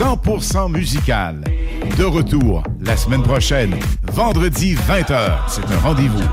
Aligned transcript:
100% 0.00 0.70
musical. 0.70 1.44
De 1.98 2.04
retour 2.04 2.62
la 2.80 2.96
semaine 2.96 3.22
prochaine, 3.22 3.76
vendredi 4.12 4.74
20h. 4.74 5.38
C'est 5.48 5.70
un 5.70 5.78
rendez-vous 5.80 6.24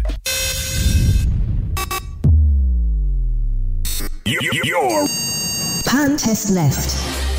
Pan 5.84 6.16
test 6.16 6.50
left. 6.50 7.37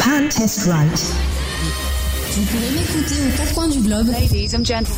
Pan 0.00 0.28
test 0.30 0.66
right. 0.66 1.14
Vous 2.32 2.42
pouvez 2.44 2.70
m'écouter 2.70 3.16
aux 3.26 3.30
quatre 3.36 3.52
coins 3.54 3.68
du 3.68 3.80
globe. 3.80 4.08
Ladies 4.08 4.54
and 4.54 4.64
gentlemen. 4.64 4.96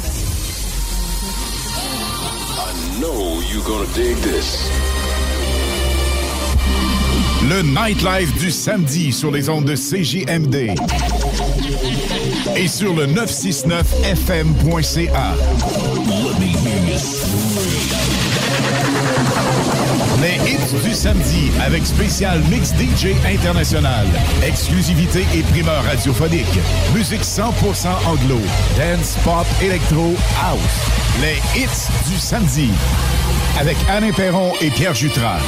I 2.57 2.73
know 3.01 3.41
you're 3.51 3.65
gonna 3.65 3.87
dig 3.95 4.17
this. 4.23 4.69
Le 7.49 7.63
nightlife 7.63 8.33
du 8.39 8.53
samedi 8.53 9.13
sur 9.13 9.31
les 9.33 9.49
ondes 9.49 9.65
de 9.65 9.75
CJMD 9.75 10.77
et 12.57 12.69
sur 12.69 12.95
le 12.95 13.07
969fm.ca. 13.07 15.35
Du 20.81 20.95
samedi 20.95 21.51
avec 21.63 21.85
spécial 21.85 22.41
Mix 22.49 22.71
DJ 22.71 23.15
International. 23.27 24.07
Exclusivité 24.43 25.27
et 25.35 25.43
primeur 25.43 25.85
radiophonique. 25.85 26.59
Musique 26.95 27.21
100% 27.21 27.89
anglo. 28.07 28.39
Dance, 28.79 29.19
pop, 29.23 29.47
électro, 29.61 30.15
house. 30.43 30.61
Les 31.21 31.37
hits 31.61 32.11
du 32.11 32.19
samedi 32.19 32.71
avec 33.61 33.77
Alain 33.91 34.13
Perron 34.13 34.53
et 34.63 34.71
Pierre 34.71 34.95
Jutras. 34.95 35.41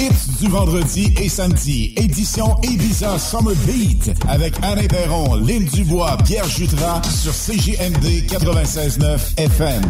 Hits 0.00 0.40
du 0.40 0.48
vendredi 0.48 1.12
et 1.20 1.28
samedi, 1.28 1.92
édition 1.96 2.56
Ibiza 2.62 3.18
Summer 3.18 3.54
Beat, 3.66 4.10
avec 4.28 4.54
Alain 4.62 4.86
Perron, 4.86 5.34
Lynn 5.36 5.64
Dubois, 5.64 6.16
Pierre 6.24 6.48
Jutras 6.48 7.02
sur 7.04 7.32
CJMD 7.32 8.26
96.9 8.28 9.18
FM. 9.38 9.82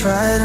try 0.00 0.39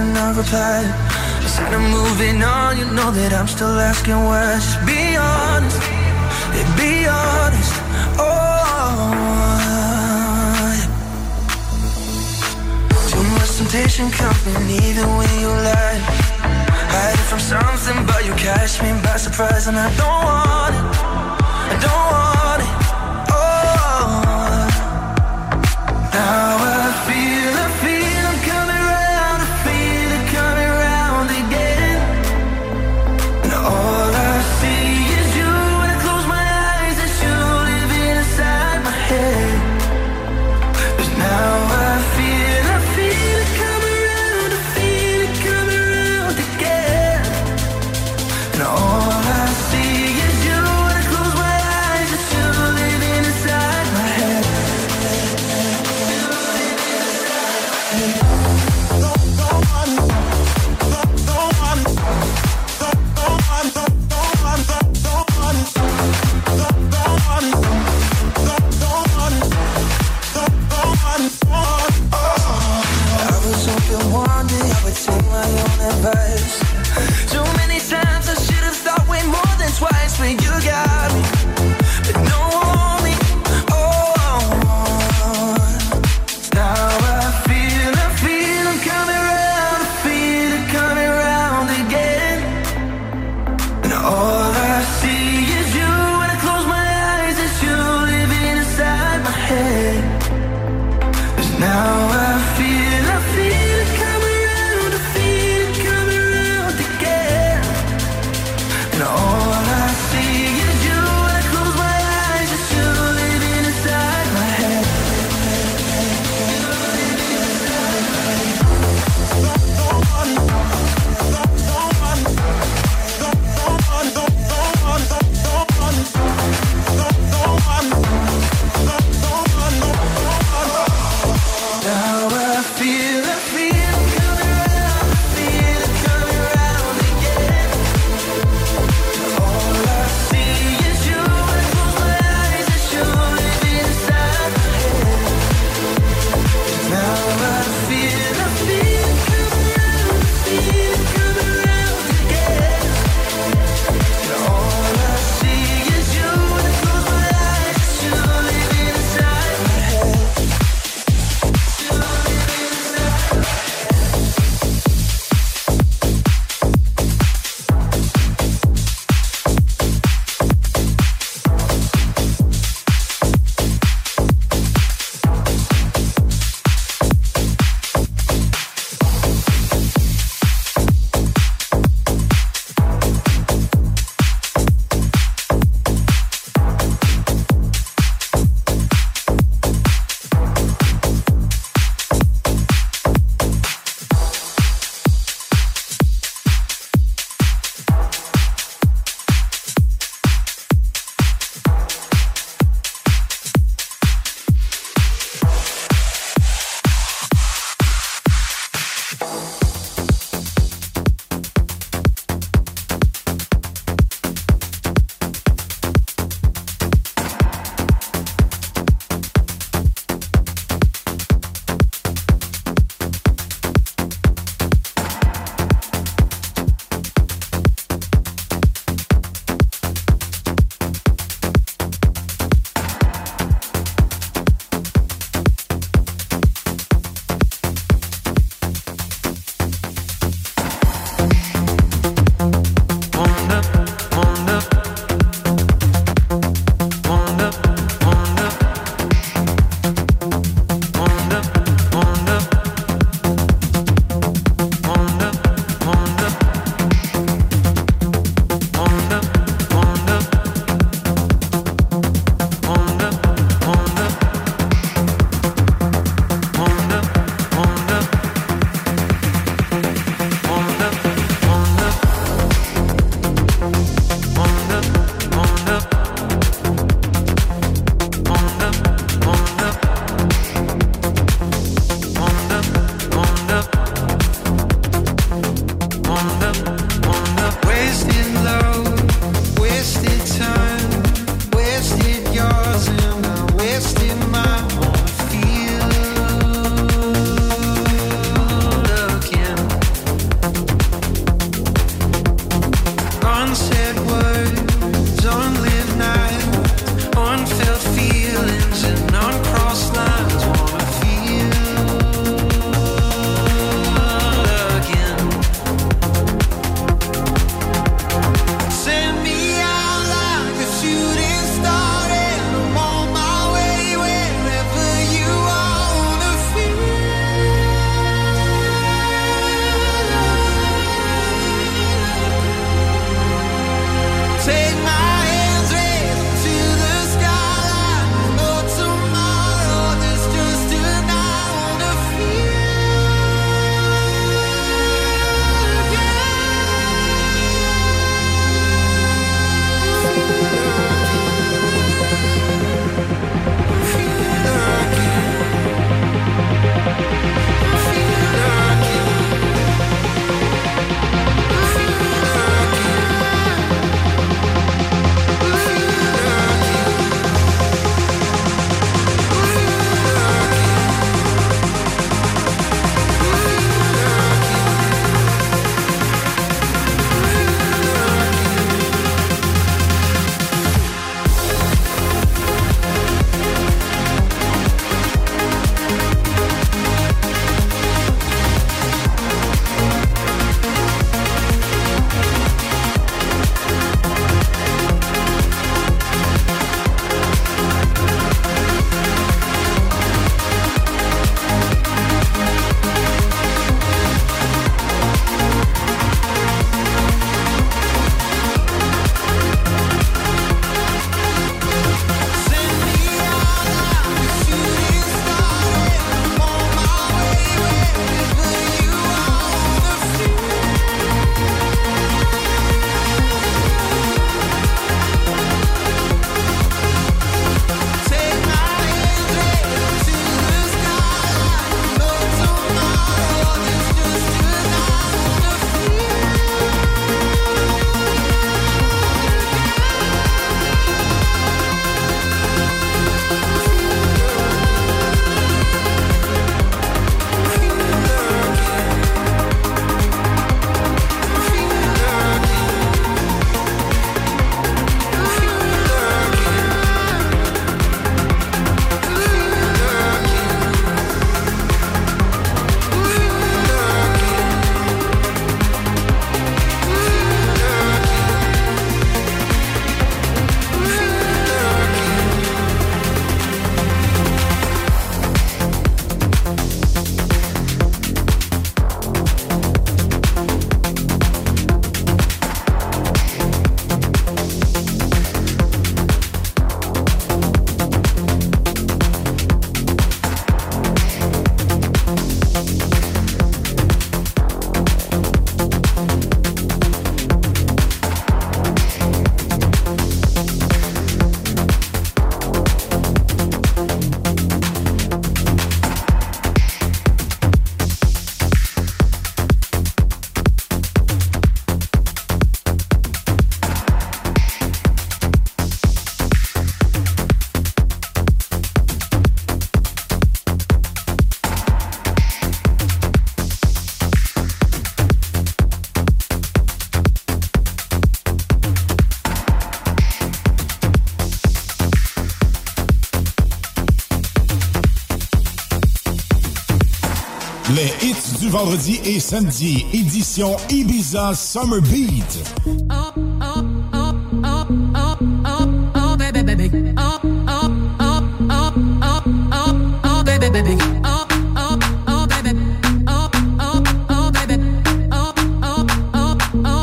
Les 537.86 538.08
hits 538.08 538.40
du 538.40 538.50
vendredi 538.50 539.00
et 539.06 539.20
samedi, 539.20 539.86
édition 539.94 540.58
Ibiza 540.72 541.36
Summer 541.36 541.82
Beat. 541.82 542.42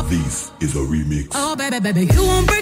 This 0.09 0.53
is 0.61 0.77
a 0.77 0.79
remix. 0.79 1.57
Baby, 1.57 1.81
baby. 1.81 2.62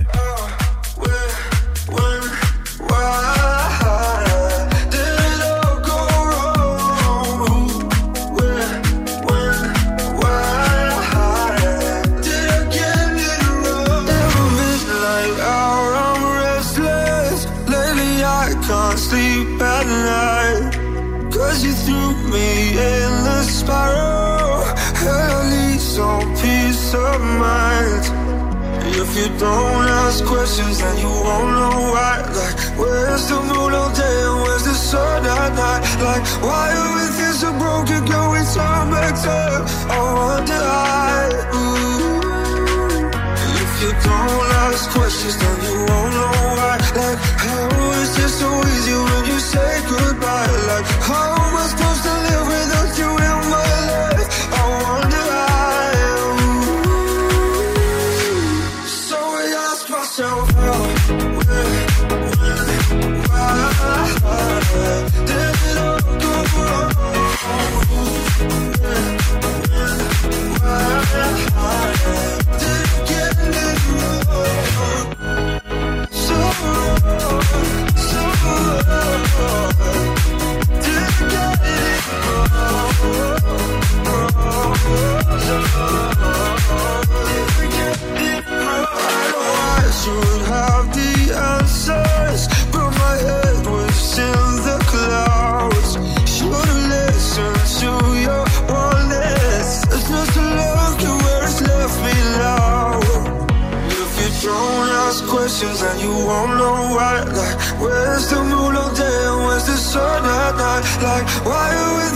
I 18.41 18.53
can't 18.67 18.97
sleep 18.97 19.61
at 19.61 19.85
night. 19.85 20.73
Cause 21.31 21.63
you 21.63 21.73
threw 21.73 22.09
me 22.33 22.71
in 22.71 23.11
the 23.27 23.43
spiral. 23.43 24.65
Hell 25.01 25.43
needs 25.51 25.83
some 25.83 26.25
peace 26.41 26.91
of 26.95 27.21
mind. 27.21 28.03
If 29.01 29.09
you 29.15 29.27
don't 29.37 29.85
ask 30.01 30.25
questions, 30.25 30.79
then 30.79 30.97
you 31.03 31.13
won't 31.27 31.51
know 31.59 31.93
why. 31.93 32.17
Like, 32.39 32.57
where's 32.79 33.27
the 33.29 33.39
moon 33.49 33.73
all 33.79 33.93
day 33.93 34.17
and 34.25 34.41
where's 34.41 34.63
the 34.63 34.73
sun 34.73 35.23
at 35.23 35.53
night? 35.53 35.83
Like, 36.07 36.23
why 36.41 36.65
are 36.79 36.93
we 36.97 37.05
feel 37.17 37.35
so 37.43 37.49
broken? 37.61 38.01
We 38.33 38.41
turn 38.55 38.85
back 38.89 39.13
time? 39.21 39.63
Oh, 39.85 40.01
I 40.01 40.13
wonder 40.17 40.61
why. 40.71 41.29
Ooh. 41.57 42.10
You 43.81 43.89
don't 43.89 44.47
ask 44.65 44.89
questions, 44.91 45.35
then 45.37 45.57
you 45.65 45.77
won't 45.89 46.13
know 46.13 46.31
why. 46.53 46.77
Like, 47.01 47.19
how 47.45 47.91
is 48.01 48.11
it 48.25 48.29
so 48.29 48.49
easy 48.73 48.93
when 48.93 49.25
you 49.25 49.39
say 49.39 49.71
goodbye? 49.89 50.53
Like, 50.69 50.85
how 51.09 51.33
am 51.33 51.51
If 85.53 85.59
we 87.59 87.67
can't 87.67 87.99
be 88.15 88.29
right, 88.47 88.87
I 88.87 89.27
don't 89.31 89.35
know 89.35 89.51
why 89.59 89.83
I 89.83 89.91
shouldn't 89.99 90.47
have 90.47 90.85
the 90.95 91.11
answers. 91.51 92.41
But 92.71 92.89
my 92.95 93.15
head 93.19 93.59
was 93.67 94.17
in 94.17 94.47
the 94.63 94.77
clouds. 94.87 95.91
Shouldn't 96.23 96.83
listen 96.95 97.51
to 97.81 97.91
your 98.27 98.43
wallet. 98.71 99.75
It's 99.91 100.07
just 100.07 100.35
a 100.37 100.47
lucky 100.55 101.11
word, 101.19 101.43
it's 101.43 101.59
left 101.67 101.97
me 101.99 102.15
loud. 102.39 103.03
If 103.91 104.11
you 104.23 104.29
don't 104.47 104.89
ask 105.03 105.19
questions, 105.27 105.77
then 105.81 105.99
you 105.99 106.13
won't 106.15 106.55
know 106.55 106.95
why. 106.95 107.27
Like, 107.27 107.57
where's 107.81 108.25
the 108.29 108.39
moon 108.41 108.77
all 108.77 108.93
day 108.95 109.19
and 109.27 109.43
where's 109.43 109.65
the 109.65 109.75
sun 109.75 110.23
at 110.23 110.55
night? 110.55 110.85
Like, 111.03 111.27
why 111.45 111.75
are 111.75 111.93
we 111.99 112.07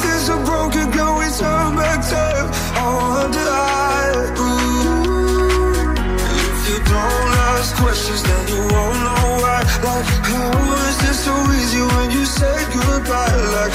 questions, 8.06 8.24
then 8.24 8.48
you 8.48 8.62
won't 8.62 9.00
know 9.06 9.38
why. 9.42 9.62
Like, 9.84 10.06
how 10.30 10.88
is 10.90 10.98
this 11.00 11.26
so 11.26 11.36
easy 11.54 11.82
when 11.82 12.12
you 12.12 12.26
say 12.26 12.56
goodbye? 12.74 13.36
Like, 13.58 13.75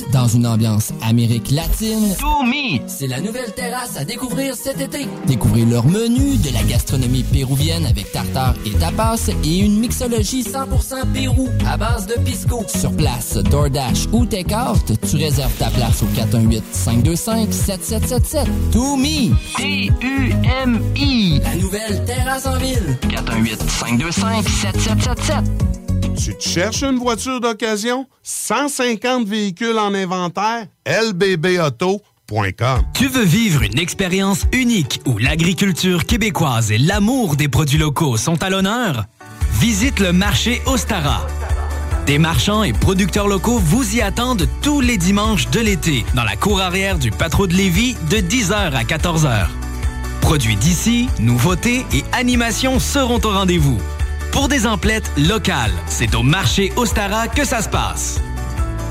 dans 0.21 0.27
une 0.27 0.45
ambiance 0.45 0.93
Amérique 1.01 1.49
latine. 1.49 2.13
To 2.19 2.43
Me, 2.43 2.79
c'est 2.85 3.07
la 3.07 3.19
nouvelle 3.19 3.51
terrasse 3.53 3.97
à 3.97 4.05
découvrir 4.05 4.53
cet 4.53 4.79
été. 4.79 5.07
Découvrez 5.25 5.65
leur 5.65 5.87
menu, 5.87 6.37
de 6.37 6.53
la 6.53 6.61
gastronomie 6.61 7.23
péruvienne 7.23 7.87
avec 7.87 8.11
tartare 8.11 8.53
et 8.63 8.69
tapas 8.73 9.31
et 9.43 9.57
une 9.57 9.79
mixologie 9.79 10.43
100% 10.43 11.11
Pérou 11.11 11.49
à 11.67 11.75
base 11.75 12.05
de 12.05 12.13
pisco. 12.23 12.63
Sur 12.67 12.95
place, 12.95 13.37
DoorDash 13.37 14.09
ou 14.11 14.27
Takeout, 14.27 14.93
tu 15.09 15.15
réserves 15.15 15.57
ta 15.57 15.71
place 15.71 16.03
au 16.03 16.07
418-525-7777. 16.15 18.45
To 18.73 18.97
Me, 18.97 19.33
T-U-M-I, 19.57 21.39
la 21.43 21.55
nouvelle 21.55 22.05
terrasse 22.05 22.45
en 22.45 22.57
ville. 22.57 22.95
418-525-7777. 23.09 25.43
Tu 26.15 26.35
te 26.35 26.43
cherches 26.43 26.83
une 26.83 26.99
voiture 26.99 27.41
d'occasion? 27.41 28.05
150 28.31 29.27
véhicules 29.27 29.77
en 29.77 29.93
inventaire? 29.93 30.65
lbbauto.com 30.85 32.81
Tu 32.93 33.07
veux 33.07 33.25
vivre 33.25 33.61
une 33.61 33.77
expérience 33.77 34.45
unique 34.53 35.01
où 35.05 35.17
l'agriculture 35.17 36.05
québécoise 36.05 36.71
et 36.71 36.77
l'amour 36.77 37.35
des 37.35 37.49
produits 37.49 37.77
locaux 37.77 38.15
sont 38.15 38.41
à 38.41 38.49
l'honneur? 38.49 39.05
Visite 39.59 39.99
le 39.99 40.13
marché 40.13 40.61
Ostara. 40.65 41.27
Des 42.05 42.17
marchands 42.19 42.63
et 42.63 42.71
producteurs 42.71 43.27
locaux 43.27 43.59
vous 43.59 43.97
y 43.97 44.01
attendent 44.01 44.47
tous 44.61 44.79
les 44.79 44.97
dimanches 44.97 45.49
de 45.49 45.59
l'été 45.59 46.05
dans 46.15 46.23
la 46.23 46.37
cour 46.37 46.61
arrière 46.61 46.97
du 46.97 47.11
Patro 47.11 47.47
de 47.47 47.53
Lévis 47.53 47.95
de 48.09 48.17
10h 48.17 48.53
à 48.53 48.83
14h. 48.83 49.47
Produits 50.21 50.55
d'ici, 50.55 51.09
nouveautés 51.19 51.85
et 51.93 52.03
animations 52.13 52.79
seront 52.79 53.19
au 53.25 53.29
rendez-vous. 53.29 53.77
Pour 54.31 54.47
des 54.47 54.65
emplettes 54.65 55.11
locales, 55.17 55.73
c'est 55.87 56.15
au 56.15 56.23
marché 56.23 56.71
Ostara 56.77 57.27
que 57.27 57.43
ça 57.43 57.61
se 57.61 57.67
passe. 57.67 58.21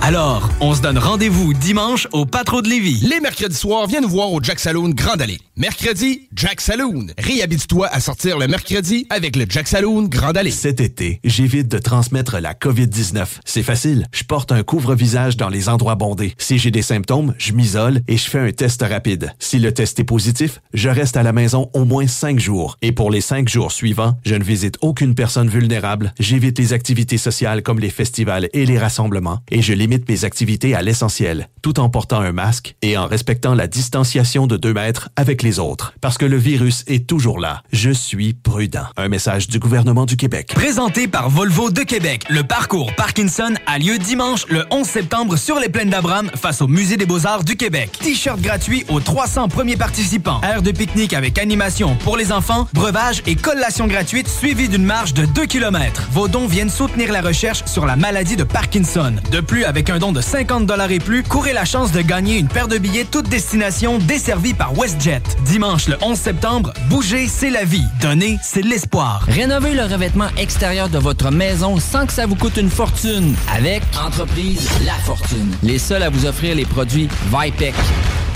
Alors, 0.03 0.49
on 0.61 0.75
se 0.75 0.81
donne 0.81 0.97
rendez-vous 0.97 1.53
dimanche 1.53 2.09
au 2.13 2.25
Patro 2.25 2.63
de 2.63 2.69
Lévis. 2.69 3.07
Les 3.07 3.21
mercredis 3.21 3.55
soirs, 3.55 3.87
viens 3.87 4.01
nous 4.01 4.09
voir 4.09 4.33
au 4.33 4.43
Jack 4.43 4.59
Saloon 4.59 4.91
Grande 4.91 5.21
Allée. 5.21 5.39
Mercredi, 5.57 6.29
Jack 6.35 6.63
Saloon. 6.63 7.09
Réhabite-toi 7.19 7.87
à 7.87 8.01
sortir 8.01 8.39
le 8.39 8.49
mercredi 8.49 9.07
avec 9.11 9.37
le 9.37 9.45
Jack 9.47 9.69
Saloon 9.69 10.05
Grande 10.05 10.39
Allée. 10.39 10.51
Cet 10.51 10.81
été, 10.81 11.21
j'évite 11.23 11.69
de 11.69 11.79
transmettre 11.79 12.39
la 12.41 12.55
COVID-19. 12.55 13.27
C'est 13.45 13.63
facile. 13.63 14.07
Je 14.13 14.25
porte 14.25 14.53
un 14.53 14.63
couvre-visage 14.63 15.37
dans 15.37 15.51
les 15.51 15.69
endroits 15.69 15.97
bondés. 15.97 16.35
Si 16.39 16.59
j'ai 16.59 16.71
des 16.71 16.81
symptômes, 16.81 17.35
je 17.37 17.53
m'isole 17.53 18.01
et 18.09 18.17
je 18.17 18.31
fais 18.31 18.39
un 18.41 18.53
test 18.53 18.83
rapide. 18.83 19.35
Si 19.39 19.59
le 19.59 19.73
test 19.75 20.01
est 20.01 20.05
positif, 20.05 20.63
je 20.73 20.89
reste 20.89 21.19
à 21.19 21.23
la 21.23 21.35
maison 21.35 21.71
au 21.75 21.85
moins 21.85 22.07
cinq 22.07 22.41
jours. 22.41 22.79
Et 22.81 22.93
pour 22.93 23.11
les 23.11 23.21
cinq 23.21 23.51
jours 23.51 23.71
suivants, 23.71 24.17
je 24.25 24.35
ne 24.35 24.45
visite 24.45 24.79
aucune 24.81 25.15
personne 25.15 25.51
vulnérable. 25.51 26.15
J'évite 26.19 26.59
les 26.59 26.73
activités 26.73 27.19
sociales 27.19 27.63
comme 27.63 27.81
les 27.81 27.91
festivals 27.91 28.49
et 28.55 28.65
les 28.65 28.79
rassemblements. 28.79 29.41
Et 29.51 29.61
je 29.61 29.75
limite 29.75 29.90
mes 30.09 30.25
activités 30.25 30.75
à 30.75 30.83
l'essentiel, 30.83 31.49
tout 31.63 31.81
en 31.81 31.89
portant 31.89 32.21
un 32.21 32.33
masque 32.33 32.77
et 32.83 32.97
en 32.97 33.07
respectant 33.07 33.55
la 33.55 33.67
distanciation 33.67 34.47
de 34.47 34.57
deux 34.57 34.73
mètres 34.73 35.11
avec 35.17 35.43
les 35.43 35.59
autres. 35.59 35.95
Parce 36.01 36.19
que 36.19 36.25
le 36.25 36.37
virus 36.37 36.85
est 36.87 37.07
toujours 37.07 37.39
là. 37.39 37.63
Je 37.73 37.91
suis 37.91 38.35
prudent. 38.35 38.87
Un 38.97 39.09
message 39.09 39.49
du 39.49 39.59
gouvernement 39.59 40.07
du 40.07 40.17
Québec. 40.17 40.53
Présenté 40.55 41.09
par 41.09 41.29
Volvo 41.29 41.71
de 41.71 41.83
Québec, 41.83 42.25
le 42.31 42.43
parcours 42.43 42.95
Parkinson 42.95 43.55
a 43.67 43.79
lieu 43.79 43.99
dimanche 43.99 44.47
le 44.49 44.65
11 44.71 44.87
septembre 44.87 45.37
sur 45.37 45.59
les 45.59 45.69
plaines 45.69 45.91
d'Abraham 45.91 46.31
face 46.35 46.63
au 46.63 46.69
Musée 46.69 46.97
des 46.97 47.07
Beaux-Arts 47.07 47.45
du 47.45 47.57
Québec. 47.57 47.91
T-shirt 48.01 48.41
gratuit 48.41 48.85
aux 48.89 49.01
300 49.01 49.49
premiers 49.49 49.77
participants. 49.77 50.41
Aire 50.43 50.63
de 50.63 50.71
pique-nique 50.71 51.15
avec 51.15 51.39
animation 51.39 51.97
pour 51.97 52.17
les 52.17 52.33
enfants, 52.33 52.69
breuvage 52.73 53.23
et 53.27 53.35
collation 53.35 53.87
gratuite 53.87 54.29
suivie 54.29 54.69
d'une 54.69 54.85
marche 54.85 55.15
de 55.15 55.25
2 55.25 55.47
km. 55.47 56.09
Vos 56.13 56.29
dons 56.29 56.47
viennent 56.47 56.71
soutenir 56.71 57.13
la 57.13 57.23
recherche 57.23 57.65
sur 57.67 57.87
la 57.87 57.97
maladie 57.97 58.37
de 58.37 58.45
Parkinson. 58.45 59.17
De 59.31 59.41
plus, 59.41 59.65
avec 59.65 59.80
un 59.89 59.99
don 59.99 60.13
de 60.13 60.21
50 60.21 60.67
dollars 60.67 60.91
et 60.91 60.99
plus, 60.99 61.23
courez 61.23 61.53
la 61.53 61.65
chance 61.65 61.93
de 61.93 62.03
gagner 62.03 62.39
une 62.39 62.49
paire 62.49 62.69
de 62.69 62.77
billets 62.77 63.07
toute 63.07 63.29
destination 63.29 63.99
desservie 63.99 64.53
par 64.53 64.75
WestJet. 64.75 65.23
Dimanche 65.47 65.89
le 65.89 65.97
11 66.03 66.19
septembre, 66.19 66.73
bouger, 66.91 67.27
c'est 67.29 67.49
la 67.49 67.65
vie. 67.65 67.85
Donner, 68.03 68.37
c'est 68.43 68.63
l'espoir. 68.63 69.25
Rénovez 69.29 69.73
le 69.73 69.85
revêtement 69.85 70.29
extérieur 70.37 70.89
de 70.89 70.99
votre 70.99 71.31
maison 71.31 71.79
sans 71.79 72.05
que 72.05 72.13
ça 72.13 72.27
vous 72.27 72.35
coûte 72.35 72.59
une 72.59 72.69
fortune 72.69 73.35
avec 73.55 73.83
Entreprise 74.05 74.69
La 74.85 74.95
Fortune. 74.95 75.51
Les 75.63 75.79
seuls 75.79 76.03
à 76.03 76.11
vous 76.11 76.27
offrir 76.27 76.55
les 76.55 76.67
produits 76.67 77.09
Vipec. 77.33 77.75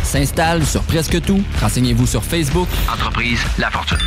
S'installe 0.02 0.64
sur 0.64 0.82
presque 0.82 1.20
tout. 1.22 1.42
Renseignez-vous 1.60 2.06
sur 2.06 2.22
Facebook. 2.22 2.68
Entreprise 2.90 3.40
La 3.58 3.70
Fortune. 3.70 3.98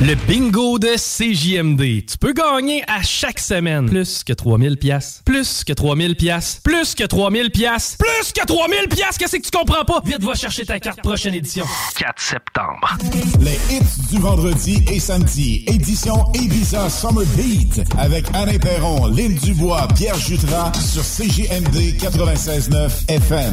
Le 0.00 0.14
bingo 0.26 0.78
de 0.78 0.96
CJMD. 0.96 2.06
Tu 2.06 2.18
peux 2.18 2.32
gagner 2.32 2.82
à 2.88 3.02
chaque 3.02 3.38
semaine 3.38 3.86
plus 3.86 4.24
que 4.24 4.32
3000 4.32 4.76
pièces, 4.76 5.22
plus 5.24 5.62
que 5.64 5.72
3000 5.72 6.16
pièces, 6.16 6.60
plus 6.64 6.94
que 6.94 7.04
3000 7.04 7.50
pièces, 7.50 7.96
plus 7.98 8.32
que 8.32 8.44
3000 8.44 8.88
pièces. 8.88 9.18
Qu'est-ce 9.18 9.36
que 9.36 9.42
tu 9.42 9.50
comprends 9.50 9.84
pas? 9.84 10.00
Vite 10.04 10.24
va 10.24 10.34
chercher 10.34 10.64
ta 10.64 10.80
carte 10.80 11.02
prochaine 11.02 11.34
édition. 11.34 11.64
4 11.96 12.20
septembre. 12.20 12.98
Les 13.40 13.58
hits 13.70 14.10
du 14.10 14.18
vendredi 14.18 14.82
et 14.90 14.98
samedi. 14.98 15.64
Édition 15.68 16.24
Ibiza 16.34 16.88
Summer 16.90 17.24
Beat 17.36 17.82
avec 17.98 18.24
Alain 18.34 18.58
Perron, 18.58 19.06
Lynn 19.06 19.34
Dubois, 19.34 19.86
Pierre 19.94 20.18
Jutras 20.18 20.72
sur 20.74 21.02
CJMD 21.04 21.96
96.9 22.00 22.90
FM. 23.08 23.52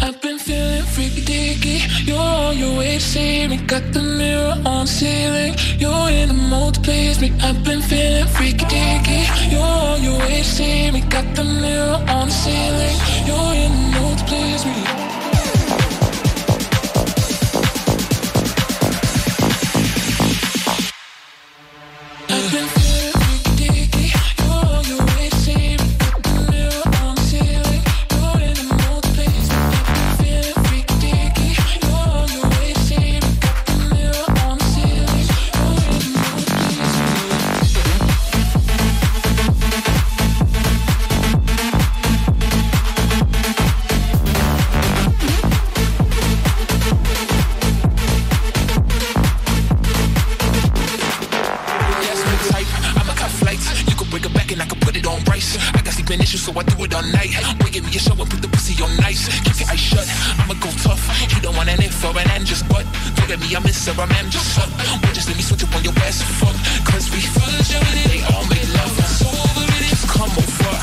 I've 0.00 0.20
been 0.20 0.38
feeling 0.38 0.82
freaky 0.82 1.22
deaky. 1.22 2.06
You're 2.06 2.18
on 2.18 2.58
your 2.58 2.76
way 2.78 2.94
to 2.94 3.00
see 3.00 3.46
me. 3.48 3.58
Got 3.66 3.92
the 3.92 4.00
mirror 4.00 4.56
on 4.64 4.84
the 4.84 4.90
ceiling. 4.90 5.54
You're 5.78 6.10
in 6.10 6.28
the 6.28 6.34
mood 6.34 6.74
to 6.74 6.80
please 6.80 7.20
me. 7.20 7.32
I've 7.40 7.62
been 7.64 7.82
feeling 7.82 8.26
freaky 8.28 8.64
deaky. 8.64 9.50
You're 9.50 9.60
on 9.60 10.02
your 10.02 10.18
way 10.18 10.38
to 10.38 10.44
see 10.44 10.90
me. 10.90 11.00
Got 11.02 11.34
the 11.34 11.44
mirror 11.44 11.98
on 12.08 12.28
the 12.28 12.34
ceiling. 12.42 12.96
You're 13.26 13.54
in 13.64 13.72
the 13.72 13.98
mood 13.98 14.18
to 14.18 14.24
please 14.24 14.64
me. 14.66 15.03
Get 63.84 63.96
me 63.96 64.02
a 64.02 64.04
miss 64.04 64.04
or 64.04 64.04
a 64.04 64.06
man, 64.06 64.30
just 64.30 64.54
suck. 64.54 64.68
Boy, 65.02 65.12
just 65.12 65.28
let 65.28 65.36
me 65.36 65.42
switch 65.42 65.64
up 65.64 65.74
on 65.74 65.84
your 65.84 65.92
best 65.94 66.22
fuck. 66.24 66.54
Cause 66.84 67.10
we 67.10 67.20
they 68.08 68.22
all 68.32 68.46
make 68.48 68.68
love. 68.74 68.96
Just 69.88 70.08
come 70.08 70.30
over. 70.30 70.74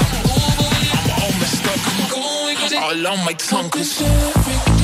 I'm 1.00 1.10
all 1.22 1.34
messed 1.40 1.66
up. 1.66 2.84
All 2.84 3.08
on 3.08 3.26
my 3.26 3.34
tongue, 3.34 3.70
cause. 3.70 4.81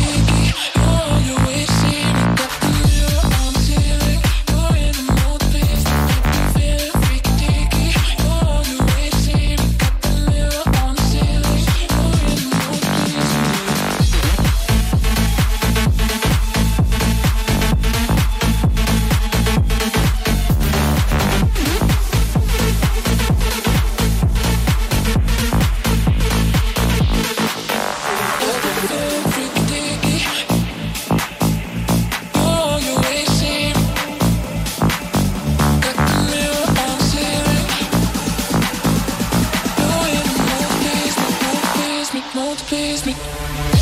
me, 42.18 42.24
won't 42.36 42.60
please 42.60 43.06
me? 43.06 43.77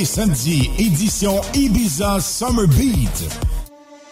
et 0.00 0.04
samedi, 0.04 0.70
édition 0.78 1.40
Ibiza 1.54 2.20
Summer 2.20 2.66
Beat. 2.66 3.18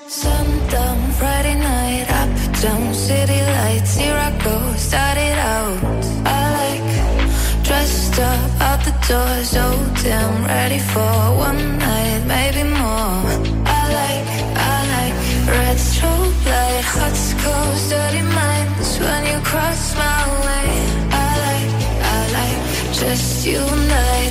Sundown, 0.09 0.99
Friday 1.18 1.55
night, 1.55 2.07
up 2.11 2.61
down, 2.61 2.93
city 2.93 3.41
lights, 3.59 3.97
here 3.97 4.14
I 4.14 4.30
go, 4.43 4.59
started 4.76 5.39
out. 5.39 5.78
I 6.24 6.43
like 6.59 7.62
dressed 7.62 8.18
up 8.18 8.61
out 8.62 8.80
the 8.84 8.95
door, 9.07 9.45
so 9.45 9.62
damn 10.03 10.45
ready 10.47 10.78
for 10.78 11.14
one 11.49 11.78
night, 11.78 12.22
maybe 12.26 12.64
more. 12.64 13.22
I 13.66 13.82
like, 14.01 14.28
I 14.57 14.76
like 14.97 15.16
red 15.47 15.76
strobe 15.76 16.47
light, 16.47 16.84
hot 16.95 17.16
cold, 17.43 17.78
dirty 17.91 18.22
minds 18.22 18.99
when 18.99 19.22
you 19.30 19.39
cross 19.45 19.95
my 19.95 20.20
way. 20.47 20.68
I 21.12 21.28
like, 21.47 21.72
I 22.03 22.18
like 22.39 22.93
just 22.93 23.47
you 23.47 23.59
and 23.59 23.93
I. 23.93 24.26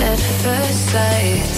at 0.00 0.20
first 0.20 0.90
sight. 0.90 1.57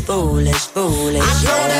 Foolish, 0.00 0.66
foolish. 0.74 1.22
I 1.22 1.79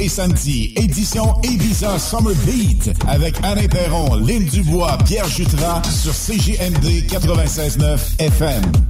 et 0.00 0.08
Santi, 0.08 0.72
édition 0.76 1.34
Ibiza 1.42 1.98
Summer 1.98 2.34
Beat, 2.46 2.90
avec 3.06 3.36
Alain 3.42 3.66
Perron, 3.68 4.14
Lynn 4.16 4.44
Dubois, 4.44 4.96
Pierre 5.04 5.28
Jutras 5.28 5.82
sur 5.90 6.14
CGMD 6.14 7.04
96.9 7.08 7.98
FM. 8.18 8.87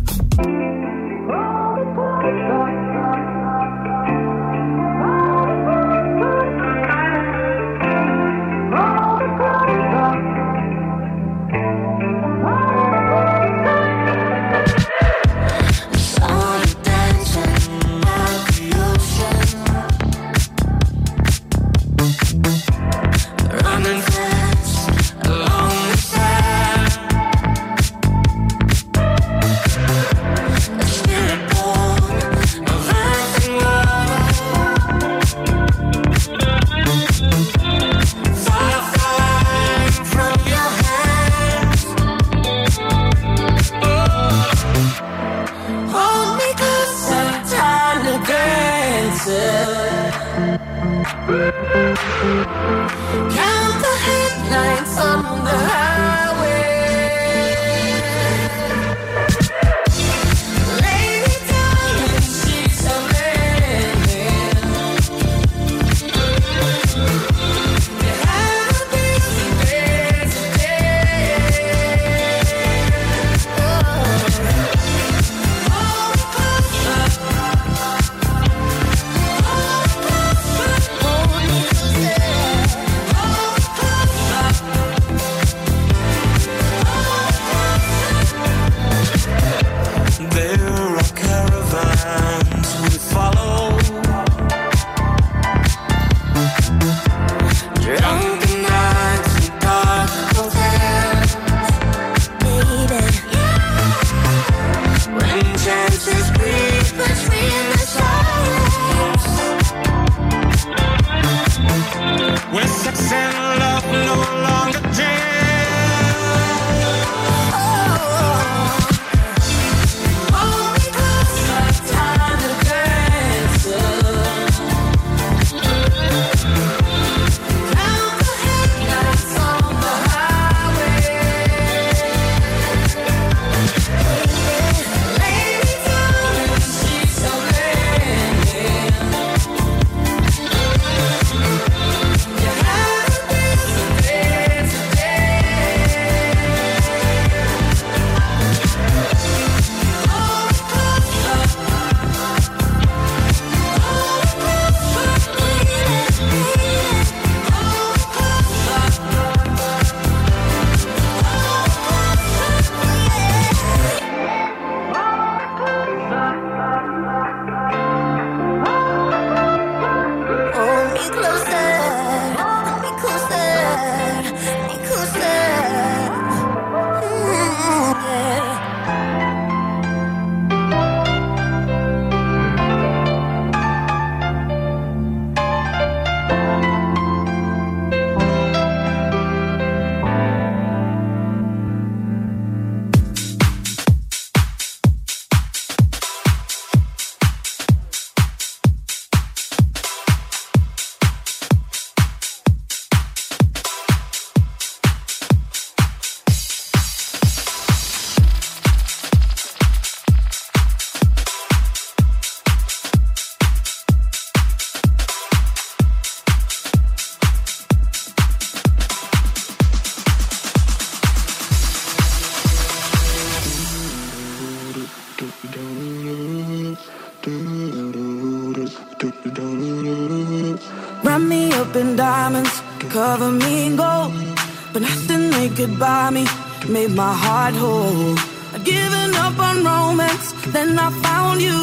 made 236.79 236.95
my 236.95 237.15
heart 237.25 237.55
whole. 237.55 238.15
I've 238.55 238.65
given 238.65 239.11
up 239.27 239.37
on 239.49 239.57
romance, 239.65 240.27
then 240.55 240.79
I 240.79 240.89
found 241.07 241.41
you. 241.49 241.59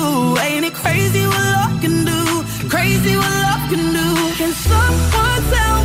Ain't 0.45 0.65
it 0.69 0.73
crazy 0.73 1.23
what 1.31 1.45
love 1.55 1.75
can 1.83 1.97
do? 2.11 2.21
Crazy 2.73 3.13
what 3.21 3.33
love 3.45 3.63
can 3.71 3.85
do? 3.99 4.09
Can 4.39 4.51
someone 4.69 5.41
tell 5.53 5.77
me? 5.83 5.84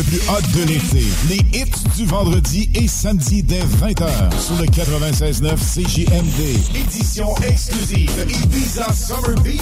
Le 0.00 0.04
plus 0.04 0.20
hot 0.28 0.58
de 0.58 0.64
l'été. 0.64 1.04
Les 1.28 1.58
hits 1.58 1.96
du 1.96 2.06
vendredi 2.06 2.70
et 2.74 2.88
samedi 2.88 3.42
dès 3.42 3.60
20h 3.60 4.08
sur 4.40 4.56
le 4.56 4.66
96.9 4.66 5.56
CJMD. 5.56 6.76
Édition 6.76 7.34
exclusive 7.46 8.10
Ibiza 8.42 8.86
Summer 8.94 9.38
Beat. 9.42 9.60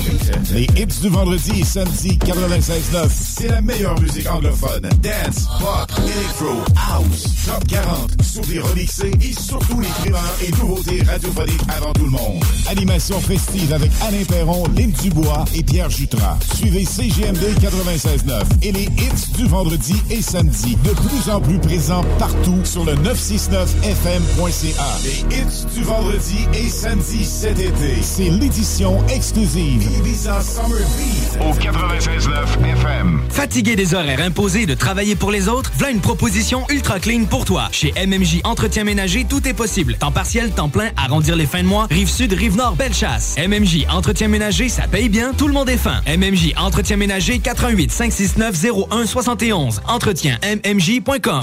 Les 0.53 0.65
hits 0.81 1.01
du 1.01 1.09
vendredi 1.09 1.61
et 1.61 1.65
samedi 1.65 2.19
96.9. 2.25 3.09
C'est 3.11 3.49
la 3.49 3.61
meilleure 3.61 4.01
musique 4.01 4.31
anglophone. 4.31 4.83
Dance, 5.03 5.49
pop, 5.59 5.91
electro, 6.05 6.63
house, 6.77 7.25
top 7.47 7.67
40, 7.67 8.23
sur 8.23 8.43
des 8.43 8.61
remixés 8.61 9.13
et 9.21 9.33
surtout 9.33 9.81
les 9.81 9.89
primeurs 9.89 10.37
et 10.47 10.51
nouveautés 10.53 11.03
radiophoniques 11.03 11.63
avant 11.69 11.93
tout 11.95 12.05
le 12.05 12.11
monde. 12.11 12.45
Animation 12.69 13.21
festive 13.21 13.73
avec 13.73 13.91
Alain 14.03 14.25
Perron, 14.29 14.65
Lynn 14.77 14.93
Dubois 15.03 15.45
et 15.55 15.63
Pierre 15.63 15.91
Jutras. 15.91 16.39
Suivez 16.55 16.85
CGMD 16.85 17.43
96.9 17.61 18.43
et 18.63 18.73
les 18.73 18.85
hits 18.85 19.33
du 19.37 19.47
vendredi 19.47 19.95
et 20.11 20.23
samedi, 20.29 20.77
de 20.85 20.91
plus 20.91 21.31
en 21.33 21.41
plus 21.41 21.59
présents 21.59 22.05
partout 22.19 22.59
sur 22.63 22.85
le 22.85 22.93
969fm.ca. 22.97 24.85
Les 25.03 25.21
hits 25.35 25.65
du 25.75 25.83
vendredi 25.83 26.47
et 26.53 26.69
samedi 26.69 27.25
cet 27.25 27.59
été, 27.59 28.03
c'est 28.03 28.29
l'édition 28.29 29.03
exclusive 29.09 29.83
Ibiza 29.99 30.43
Summer 30.43 30.77
Beat 30.99 31.39
au 31.41 31.55
96.9 31.55 32.63
FM. 32.73 33.23
Fatigué 33.31 33.75
des 33.75 33.95
horaires 33.95 34.21
imposés 34.21 34.67
de 34.67 34.75
travailler 34.75 35.17
pour 35.17 35.31
les 35.31 35.49
autres, 35.49 35.73
voilà 35.79 35.95
une 35.95 36.01
proposition 36.01 36.67
ultra 36.69 37.01
clean 37.01 37.25
pour 37.25 37.47
toi. 37.47 37.69
Chez 37.73 37.95
MMJ 38.07 38.43
Entretien 38.45 38.85
Ménager, 38.85 39.25
tout 39.27 39.49
est 39.49 39.55
possible. 39.55 39.95
Temps 39.95 40.13
partiel, 40.13 40.51
temps 40.51 40.69
plein, 40.69 40.91
arrondir 40.99 41.37
les 41.37 41.47
fins 41.47 41.63
de 41.63 41.69
mois, 41.69 41.87
rive 41.91 42.11
sud, 42.11 42.35
rive 42.35 42.55
nord, 42.55 42.77
belle 42.77 42.93
chasse. 42.93 43.35
MMJ 43.39 43.87
Entretien 43.91 44.29
Ménager, 44.29 44.69
ça 44.69 44.89
paye 44.89 45.09
bien, 45.09 45.33
tout 45.33 45.49
le 45.49 45.55
monde 45.55 45.71
est 45.71 45.79
fin. 45.79 46.03
MMJ 46.07 46.53
Entretien 46.59 46.99
Ménager, 46.99 47.39
88 47.39 47.91
569 47.91 48.67
01 48.91 49.07
71. 49.07 49.81
Entretien 49.89 50.18
MMJ.com. 50.25 51.41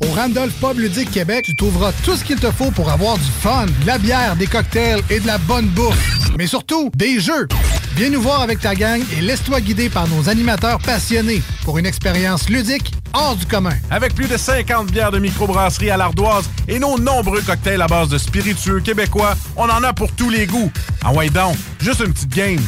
Au 0.00 0.12
Randolph 0.12 0.54
Pub 0.60 0.78
Ludique 0.78 1.10
Québec, 1.10 1.44
tu 1.44 1.54
trouveras 1.54 1.92
tout 2.04 2.16
ce 2.16 2.24
qu'il 2.24 2.38
te 2.38 2.50
faut 2.50 2.70
pour 2.70 2.90
avoir 2.90 3.16
du 3.16 3.30
fun, 3.40 3.66
de 3.66 3.86
la 3.86 3.98
bière, 3.98 4.36
des 4.36 4.46
cocktails 4.46 5.00
et 5.10 5.20
de 5.20 5.26
la 5.26 5.38
bonne 5.38 5.66
bouffe. 5.66 6.30
Mais 6.36 6.46
surtout, 6.46 6.90
des 6.94 7.20
jeux. 7.20 7.46
Viens 7.94 8.10
nous 8.10 8.20
voir 8.20 8.42
avec 8.42 8.60
ta 8.60 8.74
gang 8.74 9.00
et 9.16 9.20
laisse-toi 9.20 9.60
guider 9.60 9.88
par 9.88 10.06
nos 10.08 10.28
animateurs 10.28 10.78
passionnés 10.80 11.42
pour 11.64 11.78
une 11.78 11.86
expérience 11.86 12.48
ludique 12.50 12.92
hors 13.14 13.36
du 13.36 13.46
commun. 13.46 13.76
Avec 13.90 14.14
plus 14.14 14.28
de 14.28 14.36
50 14.36 14.90
bières 14.90 15.12
de 15.12 15.18
microbrasserie 15.18 15.90
à 15.90 15.96
l'ardoise 15.96 16.50
et 16.68 16.78
nos 16.78 16.98
nombreux 16.98 17.40
cocktails 17.40 17.80
à 17.80 17.86
base 17.86 18.08
de 18.08 18.18
spiritueux 18.18 18.80
québécois, 18.80 19.34
on 19.56 19.70
en 19.70 19.82
a 19.82 19.92
pour 19.92 20.12
tous 20.12 20.30
les 20.30 20.46
goûts. 20.46 20.70
Ah 21.04 21.12
ouais 21.12 21.30
donc, 21.30 21.56
juste 21.80 22.00
une 22.00 22.12
petite 22.12 22.34
game. 22.34 22.60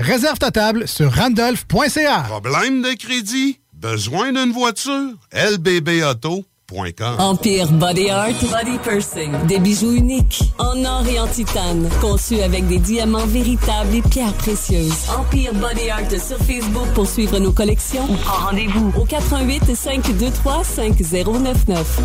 Réserve 0.00 0.38
ta 0.38 0.50
table 0.50 0.88
sur 0.88 1.14
randolph.ca. 1.14 2.20
Problème 2.28 2.82
de 2.82 2.96
crédit? 2.96 3.61
Besoin 3.82 4.32
d'une 4.32 4.52
voiture? 4.52 5.10
lbbauto.com 5.32 7.16
Empire 7.18 7.66
Body 7.72 8.10
Art, 8.10 8.40
Body 8.42 8.78
Pursing. 8.78 9.32
Des 9.48 9.58
bijoux 9.58 9.94
uniques, 9.94 10.40
en 10.60 10.84
or 10.84 11.04
et 11.08 11.18
en 11.18 11.26
titane, 11.26 11.88
conçus 12.00 12.40
avec 12.42 12.68
des 12.68 12.78
diamants 12.78 13.26
véritables 13.26 13.96
et 13.96 14.02
pierres 14.02 14.34
précieuses. 14.34 15.08
Empire 15.18 15.52
Body 15.54 15.90
Art 15.90 16.08
sur 16.12 16.38
Facebook 16.38 16.86
pour 16.94 17.08
suivre 17.08 17.40
nos 17.40 17.50
collections 17.50 18.04
ou 18.04 18.14
prends 18.22 18.46
rendez-vous 18.46 18.92
au 18.96 19.04
88 19.04 19.74
523 19.74 20.62
5099. 20.62 21.98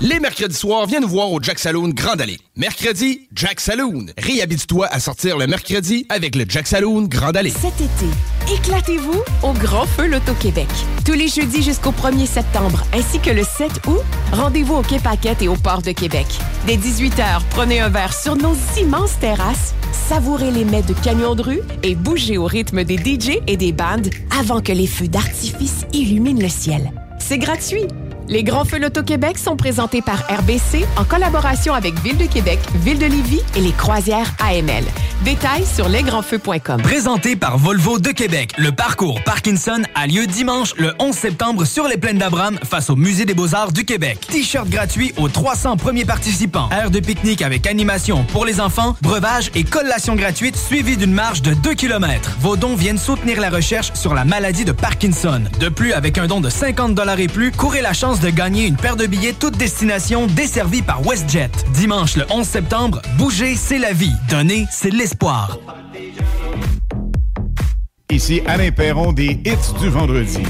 Les 0.00 0.20
mercredis 0.20 0.54
soirs, 0.54 0.86
viens 0.86 1.00
nous 1.00 1.08
voir 1.08 1.32
au 1.32 1.42
Jack 1.42 1.58
Saloon 1.58 1.88
Grande 1.88 2.20
Allée. 2.20 2.38
Mercredi, 2.54 3.26
Jack 3.34 3.58
Saloon. 3.58 4.06
Réhabite-toi 4.16 4.86
à 4.86 5.00
sortir 5.00 5.36
le 5.36 5.48
mercredi 5.48 6.06
avec 6.08 6.36
le 6.36 6.44
Jack 6.48 6.68
Saloon 6.68 7.08
Grande 7.08 7.36
Allée. 7.36 7.50
Cet 7.50 7.80
été, 7.80 8.06
éclatez-vous 8.54 9.20
au 9.42 9.52
Grand 9.54 9.86
Feu 9.86 10.06
Loto-Québec. 10.06 10.68
Tous 11.04 11.14
les 11.14 11.26
jeudis 11.26 11.64
jusqu'au 11.64 11.90
1er 11.90 12.26
septembre, 12.26 12.84
ainsi 12.94 13.18
que 13.18 13.30
le 13.30 13.42
7 13.42 13.72
août, 13.88 13.98
rendez-vous 14.30 14.74
au 14.74 14.82
Quai 14.82 15.00
Paquette 15.00 15.42
et 15.42 15.48
au 15.48 15.56
Port 15.56 15.82
de 15.82 15.90
Québec. 15.90 16.26
Dès 16.68 16.76
18h, 16.76 17.40
prenez 17.50 17.80
un 17.80 17.88
verre 17.88 18.14
sur 18.14 18.36
nos 18.36 18.54
immenses 18.80 19.18
terrasses, 19.18 19.74
savourez 20.08 20.52
les 20.52 20.64
mets 20.64 20.82
de 20.82 20.94
camions 20.94 21.34
de 21.34 21.42
rue 21.42 21.60
et 21.82 21.96
bougez 21.96 22.38
au 22.38 22.44
rythme 22.44 22.84
des 22.84 22.98
DJ 22.98 23.40
et 23.48 23.56
des 23.56 23.72
bandes 23.72 24.10
avant 24.38 24.60
que 24.60 24.70
les 24.70 24.86
feux 24.86 25.08
d'artifice 25.08 25.86
illuminent 25.92 26.40
le 26.40 26.48
ciel. 26.48 26.92
C'est 27.18 27.38
gratuit. 27.38 27.88
Les 28.28 28.44
Grands 28.44 28.66
Feux 28.66 28.78
Loto-Québec 28.78 29.38
sont 29.38 29.56
présentés 29.56 30.02
par 30.02 30.18
RBC 30.28 30.84
en 30.98 31.04
collaboration 31.04 31.72
avec 31.72 31.98
Ville 32.00 32.18
de 32.18 32.26
Québec, 32.26 32.58
Ville 32.74 32.98
de 32.98 33.06
Lévis 33.06 33.40
et 33.56 33.60
les 33.60 33.72
croisières 33.72 34.34
AML. 34.38 34.84
Détails 35.24 35.64
sur 35.64 35.88
lesgrandsfeux.com. 35.88 36.82
Présenté 36.82 37.36
par 37.36 37.56
Volvo 37.56 37.98
de 37.98 38.10
Québec, 38.10 38.52
le 38.58 38.70
parcours 38.70 39.20
Parkinson 39.24 39.82
a 39.94 40.06
lieu 40.06 40.26
dimanche 40.26 40.74
le 40.76 40.92
11 40.98 41.14
septembre 41.14 41.64
sur 41.64 41.88
les 41.88 41.96
plaines 41.96 42.18
d'Abraham 42.18 42.58
face 42.62 42.90
au 42.90 42.96
Musée 42.96 43.24
des 43.24 43.34
Beaux-Arts 43.34 43.72
du 43.72 43.84
Québec. 43.84 44.18
T-shirt 44.30 44.68
gratuit 44.68 45.14
aux 45.16 45.28
300 45.28 45.78
premiers 45.78 46.04
participants. 46.04 46.68
Aire 46.70 46.90
de 46.90 47.00
pique-nique 47.00 47.42
avec 47.42 47.66
animation 47.66 48.24
pour 48.24 48.44
les 48.44 48.60
enfants, 48.60 48.94
breuvage 49.00 49.50
et 49.54 49.64
collation 49.64 50.16
gratuite 50.16 50.56
suivie 50.56 50.98
d'une 50.98 51.14
marche 51.14 51.40
de 51.40 51.54
2 51.54 51.74
km. 51.74 52.36
Vos 52.40 52.56
dons 52.56 52.76
viennent 52.76 52.98
soutenir 52.98 53.40
la 53.40 53.48
recherche 53.48 53.92
sur 53.94 54.14
la 54.14 54.24
maladie 54.24 54.66
de 54.66 54.72
Parkinson. 54.72 55.44
De 55.58 55.70
plus, 55.70 55.94
avec 55.94 56.18
un 56.18 56.26
don 56.26 56.40
de 56.40 56.50
50 56.50 56.94
dollars 56.94 57.20
et 57.20 57.28
plus, 57.28 57.52
courez 57.52 57.80
la 57.80 57.94
chance 57.94 58.17
de 58.20 58.30
gagner 58.30 58.66
une 58.66 58.76
paire 58.76 58.96
de 58.96 59.06
billets 59.06 59.32
toute 59.32 59.56
destination 59.56 60.26
desservie 60.26 60.82
par 60.82 61.02
WestJet. 61.02 61.50
Dimanche 61.74 62.16
le 62.16 62.24
11 62.30 62.46
septembre, 62.46 63.02
bouger, 63.16 63.54
c'est 63.54 63.78
la 63.78 63.92
vie. 63.92 64.12
Donner, 64.28 64.66
c'est 64.70 64.90
l'espoir. 64.90 65.58
Ici 68.10 68.40
Alain 68.46 68.70
Perron 68.70 69.12
des 69.12 69.40
hits 69.44 69.78
du 69.80 69.88
vendredi. 69.88 70.42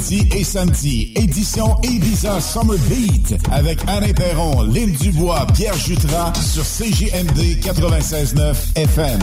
vendredi 0.05 0.27
et 0.35 0.43
samedi, 0.43 1.11
édition 1.15 1.75
Ibiza 1.83 2.39
Summer 2.39 2.77
Beat 2.89 3.35
avec 3.51 3.79
Alain 3.87 4.13
Perron, 4.13 4.63
Lynn 4.63 4.91
Dubois, 4.91 5.45
Pierre 5.53 5.75
Jutras 5.75 6.33
sur 6.35 6.63
CJMD 6.63 7.59
96.9 7.61 8.55
FM. 8.75 9.19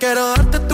Quiero 0.00 0.30
darte 0.30 0.69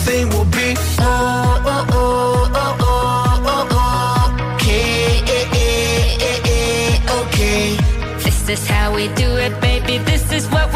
everything 0.00 0.28
will 0.30 0.44
be 0.46 0.74
oh 0.98 1.62
oh 1.66 1.86
oh 1.92 2.50
oh 2.54 2.76
oh 2.80 3.42
oh 3.44 3.68
oh 3.70 4.54
okay 4.54 5.20
okay. 7.20 7.76
This 8.24 8.48
is 8.48 8.66
how 8.68 8.94
we 8.94 9.08
do 9.14 9.36
it, 9.36 9.60
baby. 9.60 9.98
This 9.98 10.32
is 10.32 10.46
what 10.48 10.69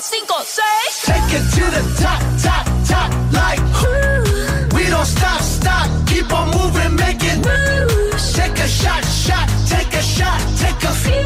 cinco, 0.00 0.34
seis. 0.44 1.02
Take 1.04 1.32
it 1.38 1.44
to 1.56 1.64
the 1.76 1.82
top, 2.02 2.20
top, 2.42 2.64
top, 2.86 3.10
like. 3.32 3.60
Ooh. 3.84 4.76
We 4.76 4.84
don't 4.88 5.06
stop, 5.06 5.40
stop, 5.40 5.88
keep 6.06 6.30
on 6.32 6.50
moving, 6.50 6.96
make 6.96 7.22
it. 7.22 7.38
Ooh. 7.38 8.10
Take 8.34 8.58
a 8.58 8.68
shot, 8.68 9.04
shot, 9.04 9.48
take 9.68 9.92
a 9.94 10.02
shot, 10.02 10.38
take 10.58 10.82
a 10.84 10.92
few. 11.04 11.24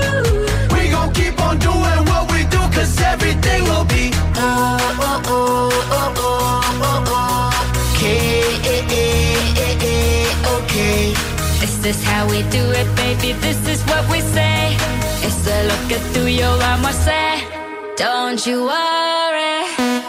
We 0.74 0.90
gon' 0.90 1.12
keep 1.12 1.40
on 1.42 1.58
doing 1.58 2.02
what 2.10 2.30
we 2.32 2.44
do, 2.44 2.58
cause 2.74 3.00
everything 3.00 3.64
will 3.64 3.84
be. 3.84 4.10
Oh, 4.36 4.78
oh, 5.00 5.22
oh, 5.26 5.70
oh, 5.90 6.14
oh, 6.16 6.62
oh, 6.82 7.04
oh. 7.08 7.94
Okay, 7.96 8.42
eh, 8.64 8.84
eh, 8.90 9.64
eh, 9.66 9.86
eh, 9.94 10.56
okay. 10.56 11.14
This 11.60 11.84
is 11.84 12.04
how 12.04 12.26
we 12.28 12.42
do 12.50 12.62
it, 12.70 12.88
baby, 12.96 13.32
this 13.40 13.60
is 13.68 13.82
what 13.84 14.08
we 14.10 14.20
say. 14.20 14.76
Es 15.22 15.36
lo 15.66 15.88
que 15.88 15.96
tú 16.14 16.26
y 16.28 16.36
yo 16.36 16.56
vamos 16.58 16.86
a 16.86 16.90
hacer. 16.90 17.49
Don't 18.00 18.46
you 18.46 18.64
worry. 18.64 19.99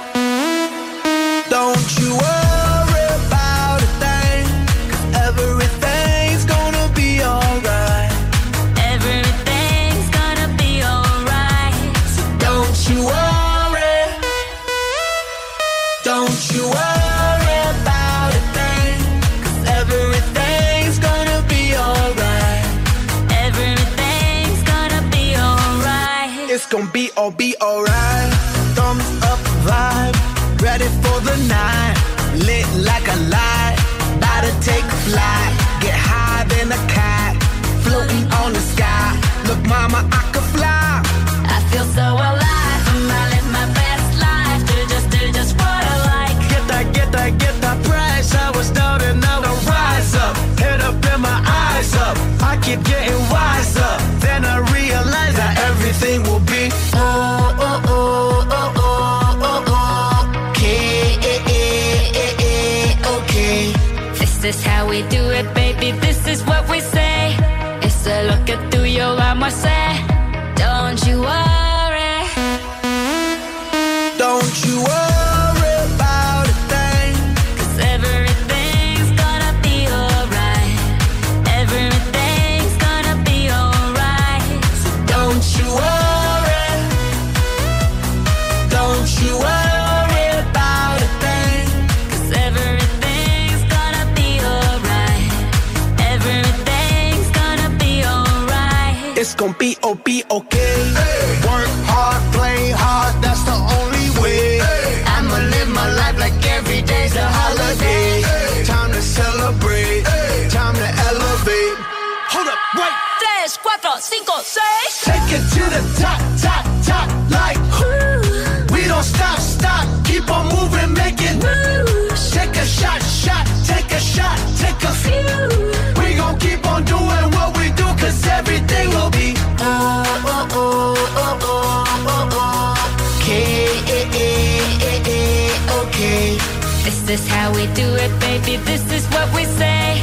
we 137.54 137.68
do 137.74 137.88
it, 137.96 138.12
baby, 138.20 138.58
this 138.58 138.84
is 138.92 139.06
what 139.08 139.28
we 139.34 139.46
say. 139.46 140.02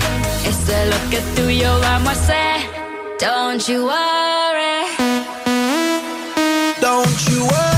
It's 0.49 0.65
the 0.67 0.79
look 0.93 1.15
at 1.19 1.25
through 1.35 1.55
your 1.65 1.79
arm, 1.93 2.07
I 2.07 2.15
say, 2.15 2.55
don't 3.19 3.69
you 3.69 3.87
worry. 3.87 4.79
Don't 6.81 7.29
you 7.29 7.45
worry. 7.45 7.78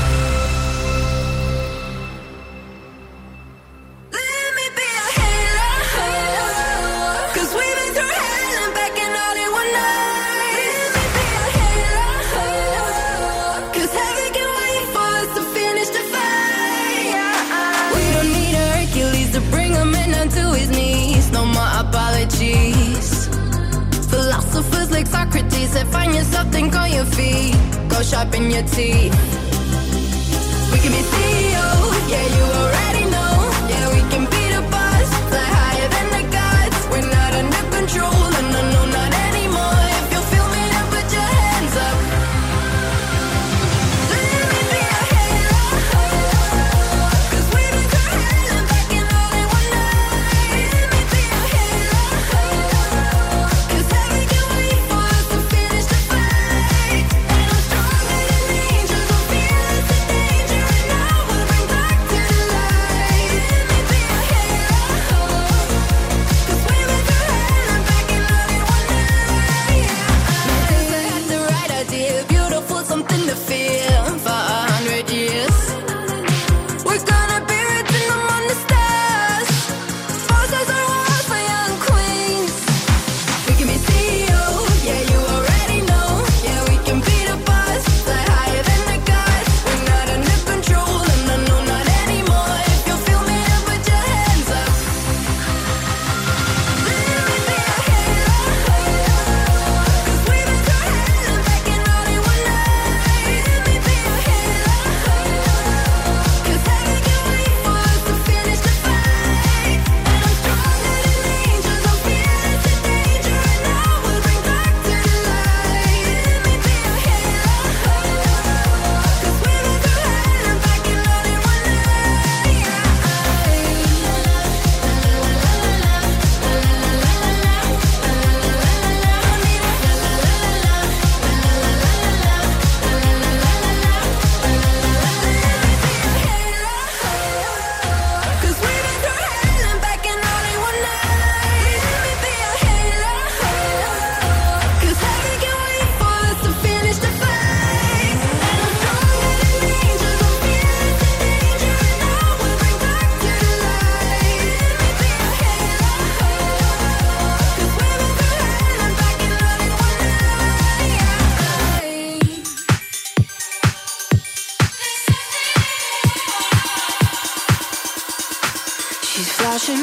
sharpen 28.03 28.49
your 28.49 28.63
teeth. 28.63 29.13
We 30.71 30.79
can 30.79 30.91
be 30.91 31.01
CEOs. 31.01 32.09
yeah, 32.09 32.37
you 32.37 32.43
are. 32.43 32.60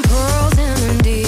pearls 0.02 0.58
in 0.58 0.96
the 0.96 1.02
deep 1.02 1.27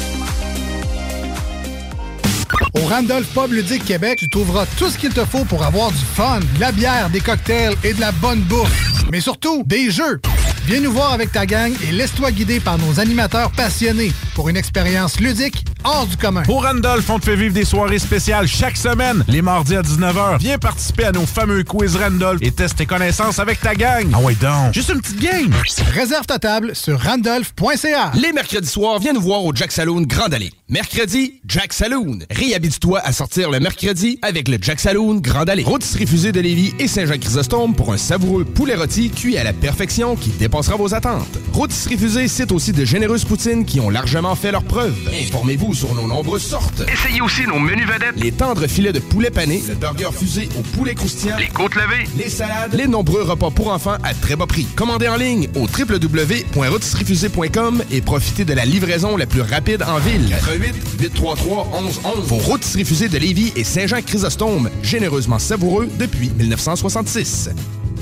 Au 2.73 2.85
Randolph 2.85 3.27
Pub 3.33 3.51
Ludique 3.51 3.83
Québec, 3.83 4.19
tu 4.19 4.29
trouveras 4.29 4.65
tout 4.77 4.89
ce 4.89 4.97
qu'il 4.97 5.13
te 5.13 5.25
faut 5.25 5.43
pour 5.43 5.63
avoir 5.63 5.91
du 5.91 5.97
fun, 6.15 6.39
de 6.55 6.59
la 6.59 6.71
bière, 6.71 7.09
des 7.09 7.19
cocktails 7.19 7.75
et 7.83 7.93
de 7.93 7.99
la 7.99 8.11
bonne 8.13 8.39
bouffe. 8.41 9.03
Mais 9.11 9.19
surtout, 9.19 9.63
des 9.65 9.91
jeux. 9.91 10.21
Viens 10.67 10.79
nous 10.79 10.91
voir 10.91 11.11
avec 11.11 11.31
ta 11.31 11.45
gang 11.45 11.73
et 11.83 11.91
laisse-toi 11.91 12.31
guider 12.31 12.59
par 12.59 12.77
nos 12.77 12.99
animateurs 12.99 13.51
passionnés 13.51 14.13
pour 14.35 14.47
une 14.47 14.55
expérience 14.55 15.19
ludique 15.19 15.65
hors 15.83 16.05
du 16.05 16.15
commun. 16.15 16.43
Au 16.47 16.59
Randolph, 16.59 17.09
on 17.09 17.19
te 17.19 17.25
fait 17.25 17.35
vivre 17.35 17.53
des 17.53 17.65
soirées 17.65 17.99
spéciales 17.99 18.47
chaque 18.47 18.77
semaine, 18.77 19.25
les 19.27 19.41
mardis 19.41 19.75
à 19.75 19.81
19h. 19.81 20.37
Viens 20.39 20.57
participer 20.57 21.05
à 21.05 21.11
nos 21.11 21.25
fameux 21.25 21.63
quiz 21.63 21.97
Randolph 21.97 22.41
et 22.41 22.51
teste 22.51 22.77
tes 22.77 22.85
connaissances 22.85 23.39
avec 23.39 23.59
ta 23.59 23.75
gang. 23.75 24.07
Ah 24.13 24.19
ouais 24.19 24.35
donc, 24.35 24.73
juste 24.73 24.89
une 24.93 25.01
petite 25.01 25.19
game. 25.19 25.51
Réserve 25.93 26.25
ta 26.25 26.39
table 26.39 26.75
sur 26.75 27.01
randolph.ca. 27.01 28.11
Les 28.13 28.31
mercredis 28.31 28.69
soirs, 28.69 28.99
viens 28.99 29.13
nous 29.13 29.21
voir 29.21 29.43
au 29.43 29.53
Jack 29.53 29.71
Saloon 29.71 30.03
Grande 30.03 30.33
Allée. 30.35 30.51
Mercredi, 30.71 31.41
Jack 31.45 31.73
Saloon. 31.73 32.19
Réhabite-toi 32.29 33.01
à 33.03 33.11
sortir 33.11 33.51
le 33.51 33.59
mercredi 33.59 34.17
avec 34.21 34.47
le 34.47 34.57
Jack 34.61 34.79
Saloon 34.79 35.15
Grande 35.15 35.49
Allée. 35.49 35.63
Rôtisserie 35.63 36.07
fusée 36.07 36.31
de 36.31 36.39
Lévis 36.39 36.73
et 36.79 36.87
Saint-Jean-Chrysostome 36.87 37.75
pour 37.75 37.91
un 37.91 37.97
savoureux 37.97 38.45
poulet 38.45 38.75
rôti 38.75 39.09
cuit 39.09 39.37
à 39.37 39.43
la 39.43 39.51
perfection 39.51 40.15
qui 40.15 40.29
dépassera 40.29 40.77
vos 40.77 40.93
attentes. 40.93 41.27
Rôtisserie 41.51 41.97
fusée 41.97 42.29
cite 42.29 42.53
aussi 42.53 42.71
de 42.71 42.85
généreuses 42.85 43.25
poutines 43.25 43.65
qui 43.65 43.81
ont 43.81 43.89
largement 43.89 44.33
fait 44.33 44.53
leur 44.53 44.63
preuve. 44.63 44.95
Informez-vous 45.21 45.73
sur 45.73 45.93
nos 45.93 46.07
nombreuses 46.07 46.43
sortes. 46.43 46.83
Essayez 46.87 47.19
aussi 47.19 47.45
nos 47.45 47.59
menus 47.59 47.85
vedettes. 47.85 48.15
Les 48.15 48.31
tendres 48.31 48.67
filets 48.67 48.93
de 48.93 48.99
poulet 48.99 49.29
pané, 49.29 49.61
le 49.67 49.75
burger 49.75 50.11
fusé 50.17 50.47
au 50.57 50.61
poulet 50.61 50.95
croustillant, 50.95 51.35
les 51.35 51.49
côtes 51.49 51.75
levées, 51.75 52.07
les 52.17 52.29
salades, 52.29 52.73
les 52.73 52.87
nombreux 52.87 53.23
repas 53.23 53.51
pour 53.51 53.73
enfants 53.73 53.97
à 54.03 54.13
très 54.13 54.37
bas 54.37 54.47
prix. 54.47 54.67
Commandez 54.77 55.09
en 55.09 55.17
ligne 55.17 55.49
au 55.53 55.63
www.rôtisseriefusée.com 55.63 57.83
et 57.91 57.99
profitez 57.99 58.45
de 58.45 58.53
la 58.53 58.63
livraison 58.63 59.17
la 59.17 59.25
plus 59.25 59.41
rapide 59.41 59.83
en 59.83 59.99
ville. 59.99 60.29
88 60.29 60.60
833 60.61 61.67
1111. 61.81 62.27
Vos 62.27 62.35
rôtisseries 62.37 62.85
fusées 62.85 63.09
de 63.09 63.17
Lévis 63.17 63.51
et 63.55 63.63
Saint-Jean-Chrysostome, 63.63 64.69
généreusement 64.83 65.39
savoureux 65.39 65.89
depuis 65.97 66.29
1966. 66.29 67.49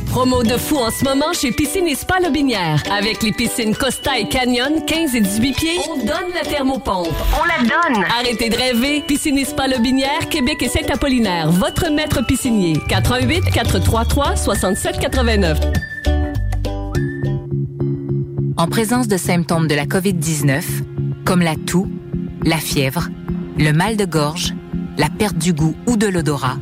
Promo 0.09 0.43
de 0.43 0.57
fou 0.57 0.77
en 0.77 0.89
ce 0.89 1.05
moment 1.05 1.31
chez 1.33 1.51
Piscine 1.51 1.87
et 1.87 1.93
Spa 1.93 2.19
Lobinière. 2.19 2.81
Avec 2.91 3.21
les 3.21 3.31
piscines 3.31 3.75
Costa 3.75 4.17
et 4.17 4.27
Canyon, 4.27 4.83
15 4.85 5.15
et 5.15 5.21
18 5.21 5.53
pieds, 5.53 5.77
on 5.87 5.97
donne 5.97 6.33
la 6.33 6.41
thermopompe. 6.41 7.13
On 7.39 7.45
la 7.45 7.59
donne! 7.59 8.03
Arrêtez 8.19 8.49
de 8.49 8.55
rêver. 8.55 9.03
Piscine 9.07 9.37
et 9.37 9.45
Spa 9.45 9.67
Lobinière, 9.67 10.27
Québec 10.29 10.63
et 10.63 10.67
Saint-Apollinaire. 10.67 11.51
Votre 11.51 11.91
maître 11.91 12.25
piscinier. 12.25 12.73
88 12.89 13.51
433 13.51 14.35
67 14.35 14.99
89. 14.99 15.59
En 18.57 18.67
présence 18.67 19.07
de 19.07 19.15
symptômes 19.15 19.67
de 19.67 19.75
la 19.75 19.85
COVID-19, 19.85 20.63
comme 21.23 21.41
la 21.41 21.55
toux, 21.55 21.87
la 22.43 22.57
fièvre, 22.57 23.09
le 23.57 23.71
mal 23.71 23.97
de 23.97 24.05
gorge, 24.05 24.53
la 24.97 25.09
perte 25.09 25.37
du 25.37 25.53
goût 25.53 25.75
ou 25.87 25.97
de 25.97 26.07
l'odorat, 26.07 26.57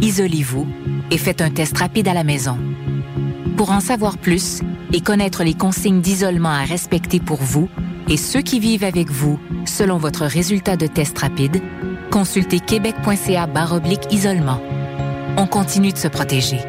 isolez-vous 0.00 0.66
et 1.10 1.18
faites 1.18 1.40
un 1.40 1.50
test 1.50 1.76
rapide 1.78 2.08
à 2.08 2.14
la 2.14 2.24
maison. 2.24 2.58
Pour 3.56 3.70
en 3.70 3.80
savoir 3.80 4.18
plus 4.18 4.60
et 4.92 5.00
connaître 5.00 5.44
les 5.44 5.54
consignes 5.54 6.00
d'isolement 6.00 6.50
à 6.50 6.64
respecter 6.64 7.20
pour 7.20 7.42
vous 7.42 7.68
et 8.08 8.16
ceux 8.16 8.42
qui 8.42 8.60
vivent 8.60 8.84
avec 8.84 9.10
vous 9.10 9.38
selon 9.64 9.98
votre 9.98 10.24
résultat 10.24 10.76
de 10.76 10.86
test 10.86 11.18
rapide, 11.18 11.60
consultez 12.10 12.60
québec.ca 12.60 13.48
oblique 13.72 14.12
isolement. 14.12 14.60
On 15.36 15.46
continue 15.46 15.92
de 15.92 15.98
se 15.98 16.08
protéger. 16.08 16.60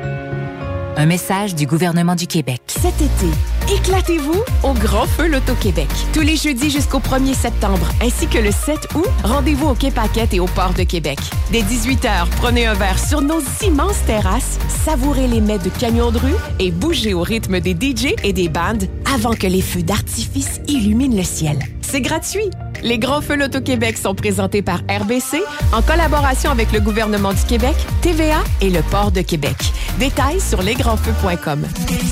Un 0.98 1.06
message 1.06 1.54
du 1.54 1.68
gouvernement 1.68 2.16
du 2.16 2.26
Québec. 2.26 2.62
Cet 2.68 2.96
été, 2.96 3.32
éclatez-vous 3.72 4.44
au 4.64 4.74
Grand 4.74 5.06
Feu 5.06 5.28
Loto-Québec. 5.28 5.88
Tous 6.14 6.22
les 6.22 6.38
jeudis 6.38 6.70
jusqu'au 6.70 7.00
1er 7.00 7.34
septembre, 7.34 7.88
ainsi 8.02 8.28
que 8.28 8.38
le 8.38 8.52
7 8.52 8.88
août, 8.96 9.08
rendez-vous 9.24 9.68
au 9.68 9.74
Quai 9.74 9.92
Paquette 9.92 10.34
et 10.34 10.40
au 10.40 10.46
Port 10.46 10.74
de 10.74 10.84
Québec. 10.84 11.20
Dès 11.52 11.62
18h, 11.62 12.28
prenez 12.38 12.66
un 12.66 12.74
verre 12.74 13.00
sur 13.00 13.22
nos 13.22 13.42
immenses 13.64 14.04
terrasses, 14.06 14.58
savourez 14.86 15.28
les 15.28 15.42
mets 15.42 15.60
de 15.60 15.70
camions 15.70 16.12
de 16.12 16.20
rue 16.20 16.36
et 16.60 16.72
bougez 16.72 17.14
au 17.14 17.22
rythme 17.22 17.60
des 17.60 17.74
DJ 17.74 18.14
et 18.24 18.34
des 18.34 18.50
bandes 18.50 18.88
avant 19.14 19.34
que 19.34 19.48
les 19.48 19.62
feux 19.62 19.84
d'artifice 19.84 20.62
illuminent 20.68 21.16
le 21.16 21.24
ciel. 21.24 21.60
C'est 21.82 22.02
gratuit. 22.02 22.50
Les 22.84 23.00
Grands 23.00 23.22
Feux 23.22 23.38
Loto-Québec 23.38 23.98
sont 23.98 24.14
présentés 24.14 24.62
par 24.62 24.80
RBC 24.90 25.42
en 25.74 25.82
collaboration 25.82 26.52
avec 26.52 26.72
le 26.72 26.80
gouvernement 26.80 27.34
du 27.34 27.44
Québec, 27.48 27.76
TVA 28.02 28.44
et 28.62 28.70
le 28.70 28.82
Port 28.82 29.12
de 29.12 29.22
Québec. 29.22 29.56
Détails 29.98 30.42
sur 30.42 30.62
lesgrandsfeux.com. 30.62 31.66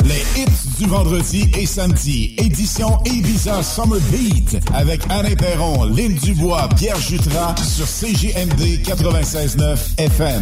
Les 0.05 0.41
hits 0.41 0.65
et 1.57 1.65
samedi, 1.65 2.35
édition 2.37 2.99
Ibiza 3.05 3.61
Summer 3.63 3.99
Beat, 4.11 4.57
avec 4.73 5.01
Alain 5.09 5.35
Perron, 5.35 5.85
Lynn 5.85 6.13
Dubois, 6.13 6.67
Pierre 6.77 6.99
Jutras 6.99 7.55
sur 7.57 7.87
CGMD 7.87 8.81
96.9 8.83 9.77
FM. 9.97 10.41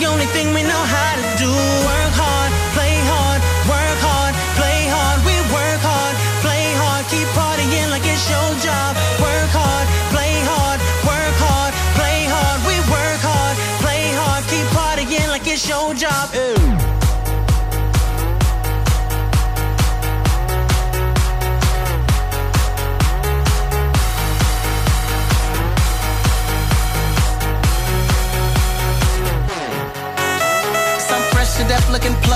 The 0.00 0.06
only 0.06 0.26
thing 0.26 0.52
we 0.52 0.62
know 0.62 0.82
how 0.92 1.05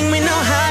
Thing 0.00 0.10
we 0.10 0.20
know 0.20 0.40
how 0.50 0.69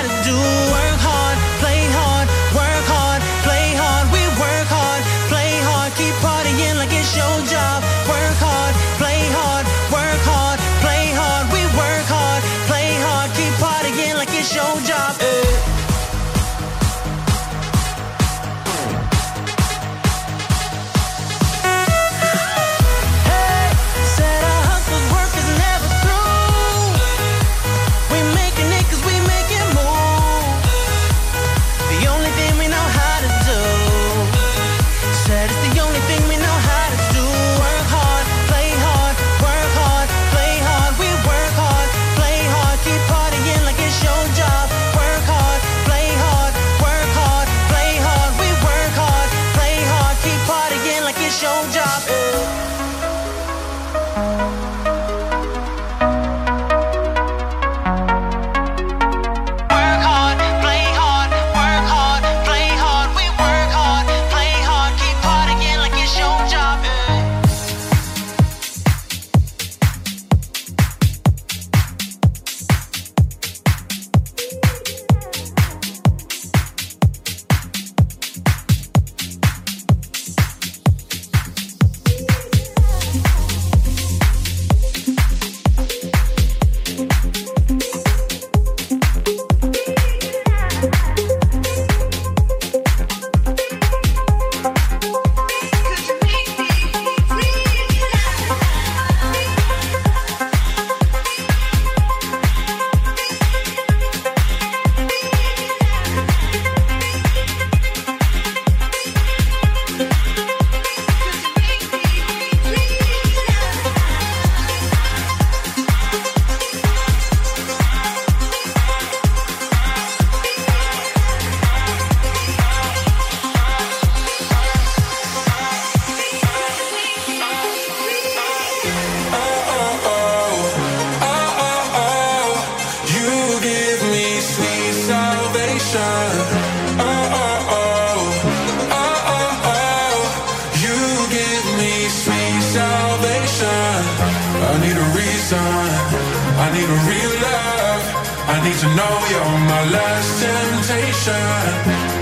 to 148.80 148.88
know 148.96 149.16
you're 149.32 149.60
my 149.68 149.84
last 149.92 150.42
temptation. 150.42 151.52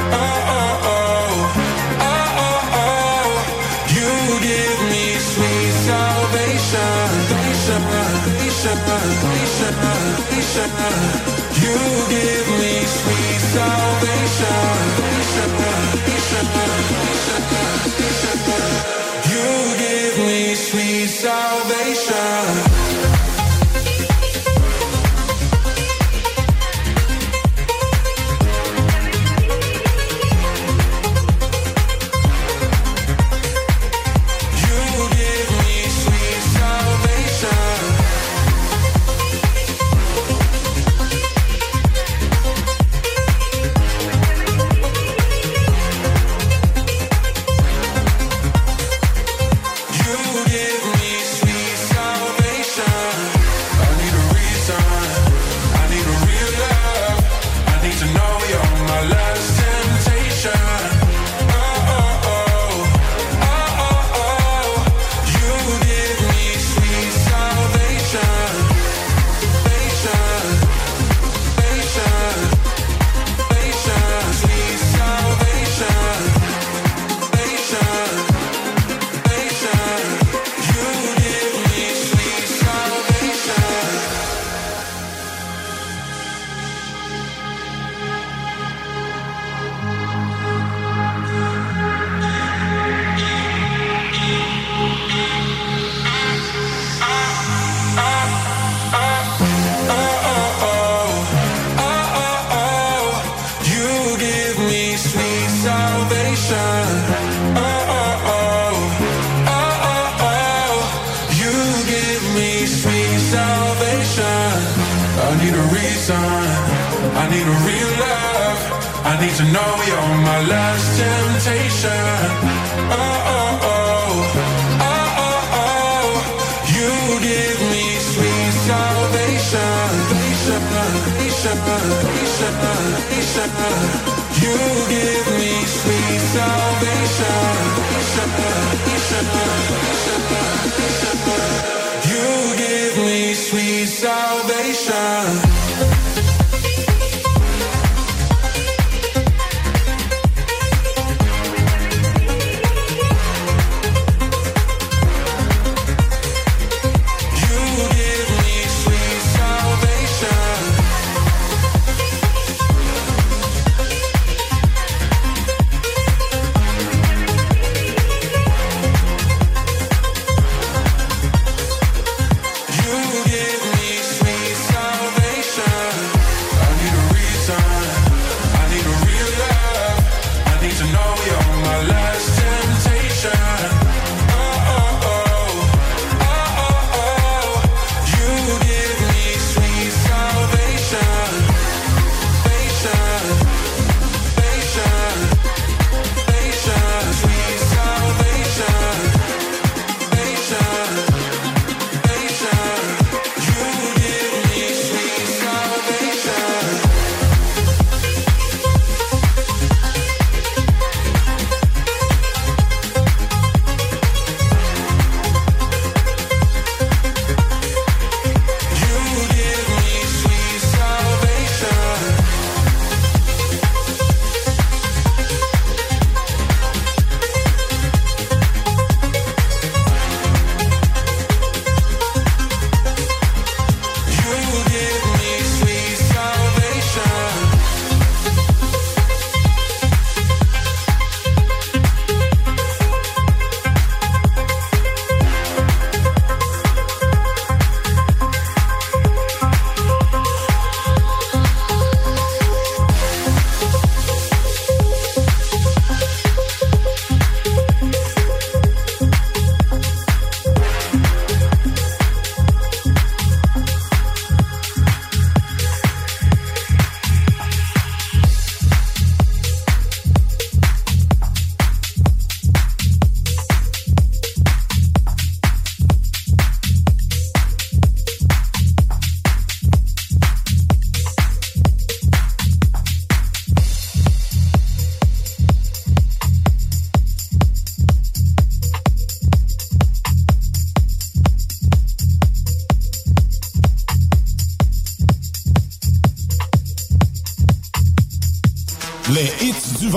Oh, 0.10 0.56
oh, 0.58 0.90
oh. 0.96 1.30
Oh, 2.02 2.44
oh, 2.46 2.80
oh. 2.82 3.30
You 3.94 4.14
give 4.42 4.80
me 4.90 5.06
sweet 5.32 5.74
salvation. 5.86 6.98
You 11.62 11.78
give 12.16 12.48
me 12.62 12.74
sweet 12.98 13.40
salvation. 13.54 14.66
You 19.30 19.48
give 19.86 20.18
me 20.26 20.42
sweet 20.56 21.08
salvation. 21.08 22.77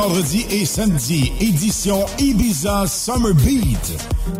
Vendredi 0.00 0.46
et 0.50 0.64
samedi, 0.64 1.30
édition 1.40 2.06
Ibiza 2.18 2.86
Summer 2.86 3.34
Beat. 3.34 4.39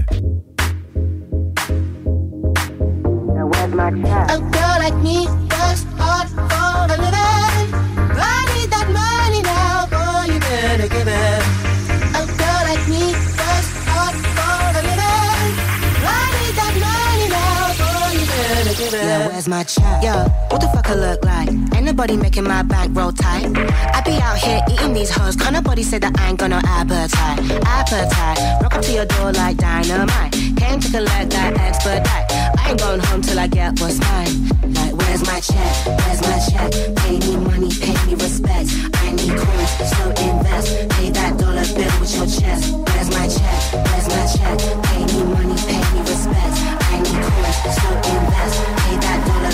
Where's 19.41 19.47
my 19.47 19.63
check? 19.63 20.03
Yo, 20.03 20.13
what 20.49 20.61
the 20.61 20.67
fuck 20.67 20.89
I 20.89 20.95
look 20.95 21.23
like? 21.25 21.49
Ain't 21.49 21.85
nobody 21.85 22.15
making 22.15 22.43
my 22.43 22.61
bank 22.61 22.95
roll 22.95 23.11
tight. 23.11 23.45
I 23.57 24.01
be 24.05 24.11
out 24.21 24.37
here 24.37 24.61
eating 24.69 24.93
these 24.93 25.09
hoes. 25.09 25.35
Can't 25.35 25.53
nobody 25.53 25.83
say 25.83 25.97
that 25.99 26.19
I 26.19 26.29
ain't 26.29 26.39
got 26.39 26.49
no 26.51 26.61
appetite. 26.63 27.39
Appetite. 27.65 28.61
Rock 28.61 28.75
up 28.75 28.83
to 28.83 28.91
your 28.91 29.05
door 29.05 29.31
like 29.31 29.57
dynamite. 29.57 30.33
Came 30.57 30.79
to 30.79 30.89
collect 30.91 31.31
that 31.31 31.57
expedite. 31.57 32.27
I 32.59 32.69
ain't 32.69 32.79
going 32.79 32.99
home 32.99 33.21
till 33.21 33.39
I 33.39 33.47
get 33.47 33.79
what's 33.79 33.99
mine. 33.99 34.49
Like, 34.77 34.93
where's 34.93 35.25
my 35.25 35.39
check? 35.39 35.73
Where's 35.87 36.21
my 36.21 36.37
check? 36.51 36.69
Pay 37.01 37.17
me 37.25 37.37
money, 37.37 37.69
pay 37.81 37.97
me 38.05 38.13
respect. 38.13 38.69
I 38.93 39.11
need 39.17 39.33
coins, 39.41 39.71
so 39.89 40.03
invest. 40.21 40.89
Pay 40.93 41.09
that 41.17 41.37
dollar 41.39 41.65
bill 41.73 41.93
with 41.99 42.13
your 42.13 42.27
chest. 42.29 42.69
Where's 42.69 43.09
my 43.09 43.25
check? 43.25 43.59
Where's 43.89 44.07
my 44.13 44.23
check? 44.37 44.57
Pay 44.85 45.01
me 45.09 45.23
money, 45.33 45.57
pay 45.65 45.81
me 45.93 45.99
respect. 46.05 46.70
Invest. 46.93 48.57
That 49.01 49.19
dollar 49.27 49.53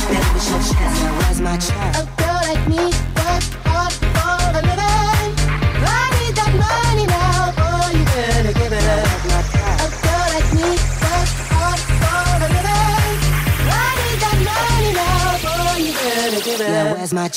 your 1.02 1.14
where's 1.20 1.40
my 1.42 1.58
check? 1.58 1.96
A 1.96 2.04
girl 2.18 2.42
like 2.50 2.66
me 2.68 2.84
works 3.16 3.50
hard 3.66 3.94
for 3.94 4.58
living. 4.58 5.32
I 5.86 6.06
need 6.18 6.34
that 6.36 6.54
money 6.58 7.06
now, 7.06 7.54
you 7.92 8.04
give 8.54 8.74
it 8.74 8.84
up. 8.84 9.06
A 9.78 9.90
girl 10.04 10.28
like 10.34 10.50
me 10.58 10.70
works 11.04 11.34
hard 11.54 11.82
for 12.02 12.26
living. 12.42 13.18
I 13.70 13.90
need 14.02 14.20
that 14.26 14.40
money 14.50 14.92
now, 14.98 15.38
you 15.78 16.42
give 16.42 16.62
it 16.62 16.74
up. 16.74 16.98
where's 16.98 17.14
my? 17.14 17.30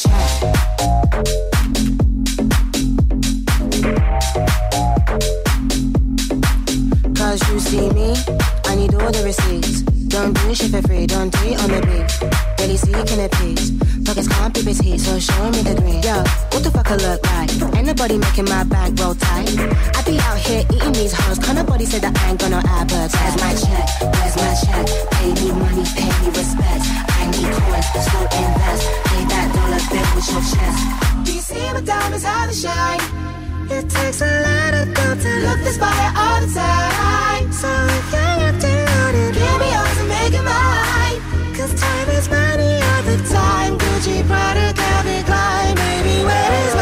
Cause 7.16 7.40
you 7.50 7.60
see 7.60 7.90
me, 7.90 8.16
I 8.64 8.74
need 8.74 8.94
all 8.94 9.12
the 9.12 9.22
receipts. 9.24 9.89
Don't 10.10 10.34
do 10.34 10.54
shit 10.56 10.72
for 10.72 10.82
free, 10.82 11.06
don't 11.06 11.30
do 11.30 11.38
it 11.46 11.62
on 11.62 11.70
the 11.70 11.80
beat. 11.86 12.10
Daily 12.58 12.76
seeking 12.76 13.22
a 13.22 13.28
piece. 13.38 13.70
Pockets 14.04 14.26
can't 14.26 14.52
be 14.52 14.60
petite, 14.64 14.98
so 14.98 15.20
show 15.20 15.50
me 15.54 15.62
the 15.62 15.74
green. 15.78 16.02
Yo, 16.02 16.18
what 16.50 16.64
the 16.66 16.70
fuck 16.74 16.90
I 16.90 16.96
look 16.96 17.22
like? 17.30 17.50
Ain't 17.78 17.86
nobody 17.86 18.18
making 18.18 18.46
my 18.46 18.64
bank 18.64 18.98
roll 18.98 19.14
tight. 19.14 19.54
I 19.94 20.02
be 20.02 20.18
out 20.18 20.36
here 20.36 20.66
eating 20.74 20.92
these 20.98 21.12
hoes. 21.12 21.38
Can't 21.38 21.58
nobody 21.62 21.86
say 21.86 22.00
that 22.00 22.10
I 22.10 22.30
ain't 22.30 22.40
got 22.40 22.50
no 22.50 22.58
appetite. 22.58 23.22
Where's 23.22 23.38
my 23.38 23.54
check? 23.54 23.86
Where's 24.02 24.34
my 24.34 24.50
check? 24.58 24.86
Pay 25.14 25.30
me 25.30 25.48
money, 25.54 25.86
pay 25.94 26.10
me 26.10 26.26
respect. 26.34 26.82
I 27.14 27.30
need 27.30 27.54
coins, 27.54 27.86
so 27.94 28.18
invest. 28.34 28.82
Pay 29.06 29.22
that 29.30 29.46
dollar 29.54 29.82
bill 29.94 30.08
with 30.18 30.26
your 30.26 30.42
chest. 30.42 30.78
Do 31.22 31.30
you 31.32 31.40
see 31.40 31.70
my 31.70 31.80
diamonds 31.86 32.24
how 32.26 32.50
they 32.50 32.54
shine? 32.58 33.29
It 33.72 33.88
takes 33.88 34.20
a 34.20 34.26
lot 34.26 34.74
of 34.74 34.92
gold 34.92 35.20
to 35.20 35.30
look 35.46 35.60
this 35.62 35.78
fire 35.78 36.12
all 36.16 36.40
the 36.42 36.50
time. 36.52 37.52
So 37.52 37.70
if 37.70 38.10
you're 38.10 38.36
locked 38.42 38.64
and 38.66 38.82
loaded, 38.90 39.34
give 39.38 39.58
me 39.62 39.70
yours 39.70 39.98
and 40.02 40.08
make 40.10 40.34
it 40.34 40.42
mine. 40.42 41.22
Cause 41.54 41.72
time 41.78 42.08
is 42.10 42.28
money 42.28 42.82
all 42.82 43.02
the 43.06 43.16
time. 43.30 43.78
Gucci, 43.78 44.26
Prada, 44.26 44.74
Calvin 44.74 45.22
Klein. 45.22 45.76
Baby, 45.76 46.24
where 46.26 46.52
is 46.66 46.74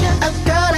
check? 0.00 0.16
A 0.20 0.30
girl 0.44 0.73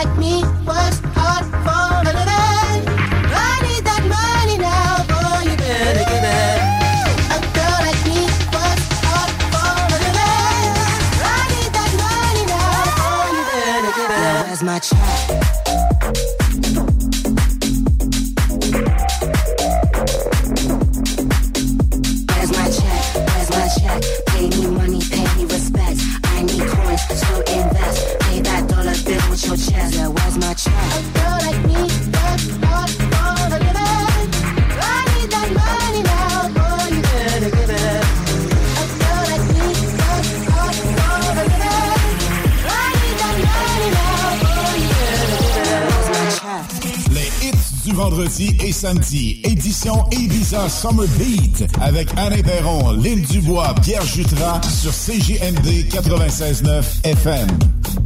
vendredi 48.16 48.56
et 48.64 48.72
samedi, 48.72 49.40
édition 49.44 50.05
Ibiza 50.10 50.70
Summer 50.70 51.06
Beat, 51.18 51.66
avec 51.82 52.09
Alain 52.16 52.40
Perron, 52.43 52.93
Lynn 52.93 53.20
Dubois, 53.20 53.74
Pierre 53.82 54.06
Jutras, 54.06 54.62
sur 54.62 54.93
CJMD 54.93 55.86
96.9 55.90 56.82
FM. 57.05 58.05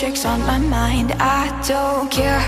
Tricks 0.00 0.24
on 0.24 0.40
my 0.46 0.56
mind. 0.56 1.12
I 1.20 1.44
don't 1.68 2.10
care. 2.10 2.40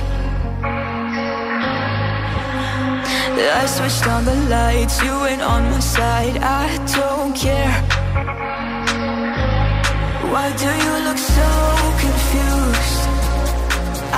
I 3.61 3.66
switched 3.66 4.07
on 4.09 4.24
the 4.24 4.35
lights, 4.49 5.03
you 5.03 5.12
ain't 5.27 5.43
on 5.43 5.62
my 5.70 5.81
side. 5.81 6.39
I 6.39 6.66
don't 6.97 7.35
care. 7.37 7.74
Why 10.33 10.47
do 10.62 10.70
you 10.85 10.95
look 11.07 11.20
so 11.39 11.51
confused? 12.05 13.01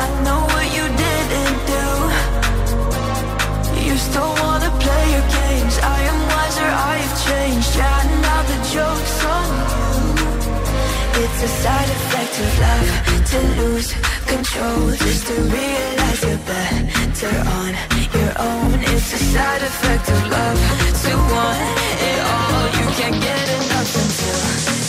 I 0.02 0.06
know 0.24 0.40
what 0.54 0.66
you 0.76 0.84
didn't 1.04 1.58
do. 1.74 1.86
You 3.88 3.94
still 4.08 4.32
wanna 4.42 4.70
play 4.84 5.04
your 5.14 5.26
games. 5.40 5.74
I 5.82 5.98
am 6.10 6.18
wiser, 6.34 6.70
I've 6.92 7.14
changed. 7.26 7.72
Yeah, 7.80 8.00
now 8.26 8.40
the 8.50 8.58
joke's 8.74 9.18
on 9.36 9.48
you. 9.74 9.94
It's 11.22 11.40
a 11.42 11.50
side 11.62 11.90
effect 11.98 12.34
of 12.44 12.60
love 12.60 13.13
to 13.34 13.40
lose 13.60 13.90
control, 14.26 14.90
just 15.04 15.26
to 15.26 15.34
realize 15.34 16.20
you're 16.22 16.44
better 16.52 17.38
on 17.58 17.70
your 18.16 18.32
own. 18.50 18.74
It's 18.92 19.12
a 19.12 19.20
side 19.32 19.62
effect 19.70 20.06
of 20.14 20.20
love 20.34 20.58
to 21.04 21.12
want 21.32 21.58
it 22.10 22.20
all. 22.32 22.64
You 22.78 22.86
can't 22.98 23.18
get 23.28 23.46
enough 23.58 23.90
until 24.02 24.40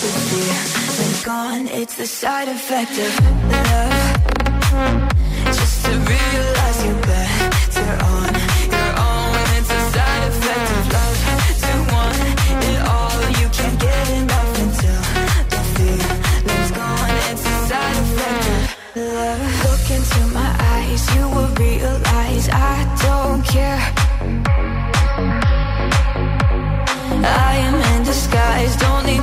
the 0.01 0.11
feeling's 0.29 1.23
gone. 1.25 1.67
It's 1.79 1.95
the 1.95 2.05
side 2.05 2.49
effect 2.57 2.95
of 3.07 3.13
love, 3.51 4.15
just 5.57 5.77
to 5.85 5.91
realize 6.13 6.77
you're 6.85 7.01
better 7.01 7.24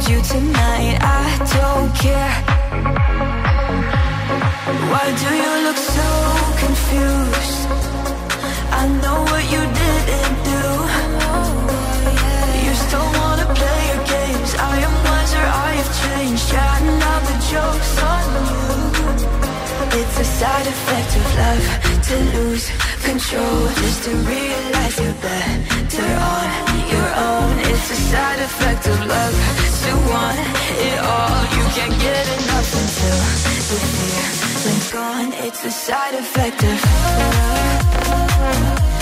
disguise, 0.02 0.08
you 0.10 0.22
tonight. 0.22 0.98
I 1.00 1.38
don't 1.56 1.94
care. 1.94 2.34
Why 4.90 5.06
do 5.22 5.28
you 5.42 5.52
look 5.66 5.76
so 5.76 6.10
confused? 6.64 7.68
I 8.72 8.88
know 9.02 9.22
what 9.22 9.44
you 9.52 9.60
didn't 9.60 10.38
do. 10.50 10.62
You 12.66 12.74
still 12.74 13.08
wanna 13.20 13.46
play 13.54 13.80
your 13.90 14.04
games. 14.06 14.54
I 14.58 14.76
am 14.86 14.94
wiser, 15.04 15.46
I 15.66 15.70
have 15.80 15.92
changed. 16.02 16.52
Yeah, 16.52 16.78
now 17.00 17.18
the 17.28 17.36
joke's 17.50 17.94
on 18.12 18.26
you. 18.48 18.62
It's 20.00 20.18
a 20.18 20.24
side 20.24 20.66
effect 20.66 21.10
of 21.16 21.26
love 21.40 21.64
to 22.08 22.16
lose 22.34 22.66
control, 23.04 23.68
just 23.80 24.04
to 24.04 24.10
realize 24.10 24.98
you're 24.98 25.18
better 25.22 26.14
on. 26.16 26.81
It's 27.82 27.90
a 27.90 27.96
side 27.96 28.38
effect 28.38 28.86
of 28.86 29.06
love 29.06 29.34
to 29.82 29.92
want 30.08 30.38
it 30.38 30.98
all. 31.02 31.42
You 31.56 31.64
can't 31.74 31.98
get 32.00 32.26
enough 32.38 32.70
until 32.80 33.18
the 33.70 33.78
feeling's 33.90 34.92
gone. 34.92 35.32
It's 35.32 35.64
a 35.64 35.70
side 35.72 36.14
effect 36.14 36.62
of 36.62 36.78
love, 37.18 39.01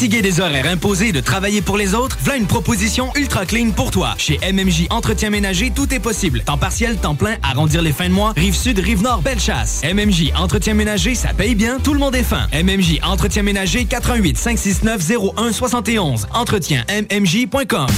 Fatigué 0.00 0.22
des 0.22 0.40
horaires 0.40 0.66
imposés 0.66 1.12
de 1.12 1.20
travailler 1.20 1.60
pour 1.60 1.76
les 1.76 1.94
autres, 1.94 2.16
voilà 2.22 2.38
une 2.38 2.46
proposition 2.46 3.12
ultra 3.16 3.44
clean 3.44 3.70
pour 3.70 3.90
toi. 3.90 4.14
Chez 4.16 4.40
MMJ 4.50 4.86
Entretien 4.88 5.28
Ménager, 5.28 5.70
tout 5.76 5.92
est 5.92 5.98
possible. 6.00 6.40
Temps 6.40 6.56
partiel, 6.56 6.96
temps 6.96 7.14
plein, 7.14 7.36
arrondir 7.42 7.82
les 7.82 7.92
fins 7.92 8.08
de 8.08 8.14
mois, 8.14 8.32
rive 8.34 8.56
sud, 8.56 8.78
rive 8.78 9.02
nord, 9.02 9.20
belle 9.20 9.38
chasse. 9.38 9.82
MMJ 9.84 10.32
Entretien 10.34 10.72
Ménager, 10.72 11.14
ça 11.14 11.34
paye 11.34 11.54
bien, 11.54 11.78
tout 11.78 11.92
le 11.92 11.98
monde 11.98 12.14
est 12.14 12.22
fin. 12.22 12.46
MMJ 12.54 13.00
Entretien 13.02 13.42
Ménager, 13.42 13.84
88 13.84 14.38
569 14.38 15.02
0171. 15.36 16.28
Entretien 16.32 16.82
MMJ.com. 16.88 17.88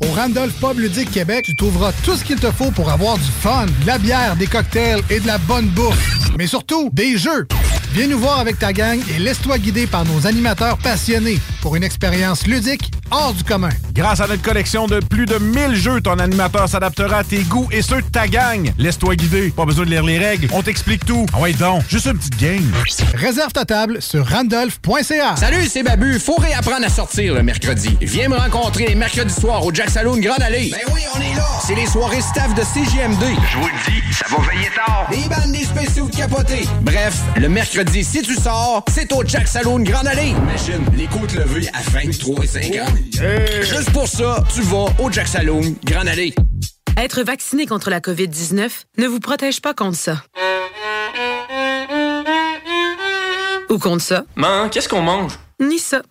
Au 0.00 0.12
Randolph 0.16 0.54
Pub 0.54 0.80
Ludique 0.80 1.12
Québec, 1.12 1.44
tu 1.44 1.54
trouveras 1.54 1.92
tout 2.04 2.16
ce 2.16 2.24
qu'il 2.24 2.40
te 2.40 2.50
faut 2.50 2.72
pour 2.72 2.90
avoir 2.90 3.18
du 3.18 3.30
fun, 3.40 3.66
de 3.66 3.86
la 3.86 3.98
bière, 3.98 4.34
des 4.34 4.48
cocktails 4.48 5.02
et 5.10 5.20
de 5.20 5.28
la 5.28 5.38
bonne 5.38 5.66
bouffe. 5.66 6.32
Mais 6.36 6.48
surtout, 6.48 6.90
des 6.92 7.16
jeux. 7.16 7.46
Viens 7.92 8.06
nous 8.06 8.18
voir 8.18 8.40
avec 8.40 8.58
ta 8.58 8.72
gang 8.72 8.98
et 9.14 9.18
laisse-toi 9.18 9.58
guider 9.58 9.86
par 9.86 10.06
nos 10.06 10.26
animateurs 10.26 10.78
passionnés 10.78 11.38
pour 11.60 11.76
une 11.76 11.84
expérience 11.84 12.46
ludique 12.46 12.90
hors 13.12 13.32
du 13.32 13.44
commun. 13.44 13.68
Grâce 13.94 14.20
à 14.20 14.26
notre 14.26 14.42
collection 14.42 14.86
de 14.86 15.00
plus 15.00 15.26
de 15.26 15.36
1000 15.38 15.74
jeux, 15.74 16.00
ton 16.00 16.18
animateur 16.18 16.68
s'adaptera 16.68 17.18
à 17.18 17.24
tes 17.24 17.42
goûts 17.42 17.68
et 17.70 17.82
ceux 17.82 18.00
de 18.00 18.06
ta 18.06 18.26
gang. 18.26 18.72
Laisse-toi 18.78 19.14
guider. 19.16 19.50
Pas 19.50 19.64
besoin 19.66 19.84
de 19.84 19.90
lire 19.90 20.02
les 20.02 20.18
règles. 20.18 20.48
On 20.52 20.62
t'explique 20.62 21.04
tout. 21.04 21.26
Ah 21.34 21.40
ouais 21.40 21.52
donc, 21.52 21.82
juste 21.88 22.06
une 22.06 22.16
petite 22.18 22.38
game. 22.38 22.72
Réserve 23.14 23.52
ta 23.52 23.64
table 23.64 24.00
sur 24.00 24.26
randolph.ca. 24.28 25.36
Salut, 25.36 25.66
c'est 25.68 25.82
Babu. 25.82 26.18
Faut 26.18 26.36
réapprendre 26.36 26.86
à 26.86 26.88
sortir 26.88 27.34
le 27.34 27.42
mercredi. 27.42 27.96
Viens 28.00 28.28
me 28.28 28.36
rencontrer 28.36 28.86
les 28.86 28.94
mercredis 28.94 29.34
soirs 29.34 29.64
au 29.64 29.72
Jack 29.72 29.90
Saloon 29.90 30.18
Grande 30.18 30.42
Allée. 30.42 30.70
Ben 30.70 30.92
oui, 30.94 31.02
on 31.14 31.20
est 31.20 31.34
là. 31.34 31.46
C'est 31.66 31.74
les 31.74 31.86
soirées 31.86 32.22
staff 32.22 32.54
de 32.54 32.62
CGMD. 32.62 33.22
Je 33.52 33.58
vous 33.58 33.66
le 33.66 33.92
dis, 33.92 34.14
ça 34.14 34.24
va 34.30 34.38
veiller 34.50 34.70
tard. 34.74 35.06
Des 35.10 35.28
bandes, 35.28 35.52
des 35.52 35.64
spéciaux 35.64 36.06
de 36.08 36.16
capotés. 36.16 36.66
Bref, 36.80 37.20
le 37.36 37.48
mercredi, 37.48 38.02
si 38.04 38.22
tu 38.22 38.34
sors, 38.34 38.84
c'est 38.90 39.12
au 39.12 39.22
Jack 39.26 39.46
Saloon 39.48 39.80
Grande 39.80 40.06
Allée. 40.06 40.30
Imagine, 40.30 40.84
les 40.96 41.06
côtes 41.06 41.34
levées 41.34 41.68
à 41.74 41.82
23 41.90 42.44
et 42.44 42.46
50. 42.46 43.01
Juste 43.62 43.92
pour 43.92 44.08
ça, 44.08 44.42
tu 44.54 44.62
vas 44.62 44.86
au 44.98 45.10
Jack 45.10 45.28
Saloon 45.28 45.76
Grande 45.84 46.08
Allée. 46.08 46.34
Être 46.96 47.22
vacciné 47.22 47.66
contre 47.66 47.90
la 47.90 48.00
COVID-19 48.00 48.70
ne 48.98 49.06
vous 49.06 49.20
protège 49.20 49.60
pas 49.60 49.74
contre 49.74 49.96
ça. 49.96 50.22
Ou 53.70 53.78
contre 53.78 54.02
ça? 54.02 54.24
Man, 54.36 54.68
qu'est-ce 54.70 54.88
qu'on 54.88 55.02
mange? 55.02 55.38
Ni 55.60 55.78
ça. 55.78 56.02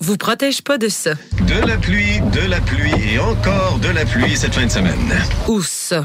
Vous 0.00 0.16
protège 0.16 0.62
pas 0.62 0.78
de 0.78 0.88
ça. 0.88 1.14
De 1.42 1.66
la 1.66 1.76
pluie, 1.76 2.20
de 2.32 2.48
la 2.48 2.60
pluie 2.60 2.92
et 3.12 3.18
encore 3.18 3.78
de 3.80 3.88
la 3.88 4.04
pluie 4.04 4.36
cette 4.36 4.54
fin 4.54 4.64
de 4.64 4.70
semaine. 4.70 5.12
Ou 5.48 5.60
ça. 5.62 6.04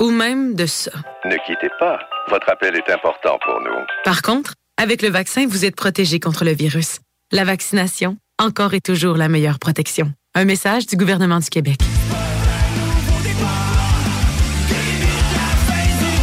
Ou 0.00 0.10
même 0.10 0.54
de 0.54 0.66
ça. 0.66 0.92
Ne 1.24 1.36
quittez 1.46 1.70
pas. 1.78 1.98
Votre 2.30 2.48
appel 2.50 2.76
est 2.76 2.90
important 2.90 3.38
pour 3.44 3.60
nous. 3.60 3.84
Par 4.04 4.22
contre, 4.22 4.54
avec 4.80 5.02
le 5.02 5.10
vaccin, 5.10 5.46
vous 5.46 5.64
êtes 5.64 5.76
protégé 5.76 6.20
contre 6.20 6.44
le 6.44 6.52
virus. 6.54 7.00
La 7.34 7.44
vaccination, 7.44 8.18
encore 8.38 8.74
et 8.74 8.82
toujours 8.82 9.16
la 9.16 9.26
meilleure 9.26 9.58
protection. 9.58 10.12
Un 10.34 10.44
message 10.44 10.84
du 10.84 10.96
gouvernement 10.96 11.38
du 11.38 11.48
Québec. 11.48 11.78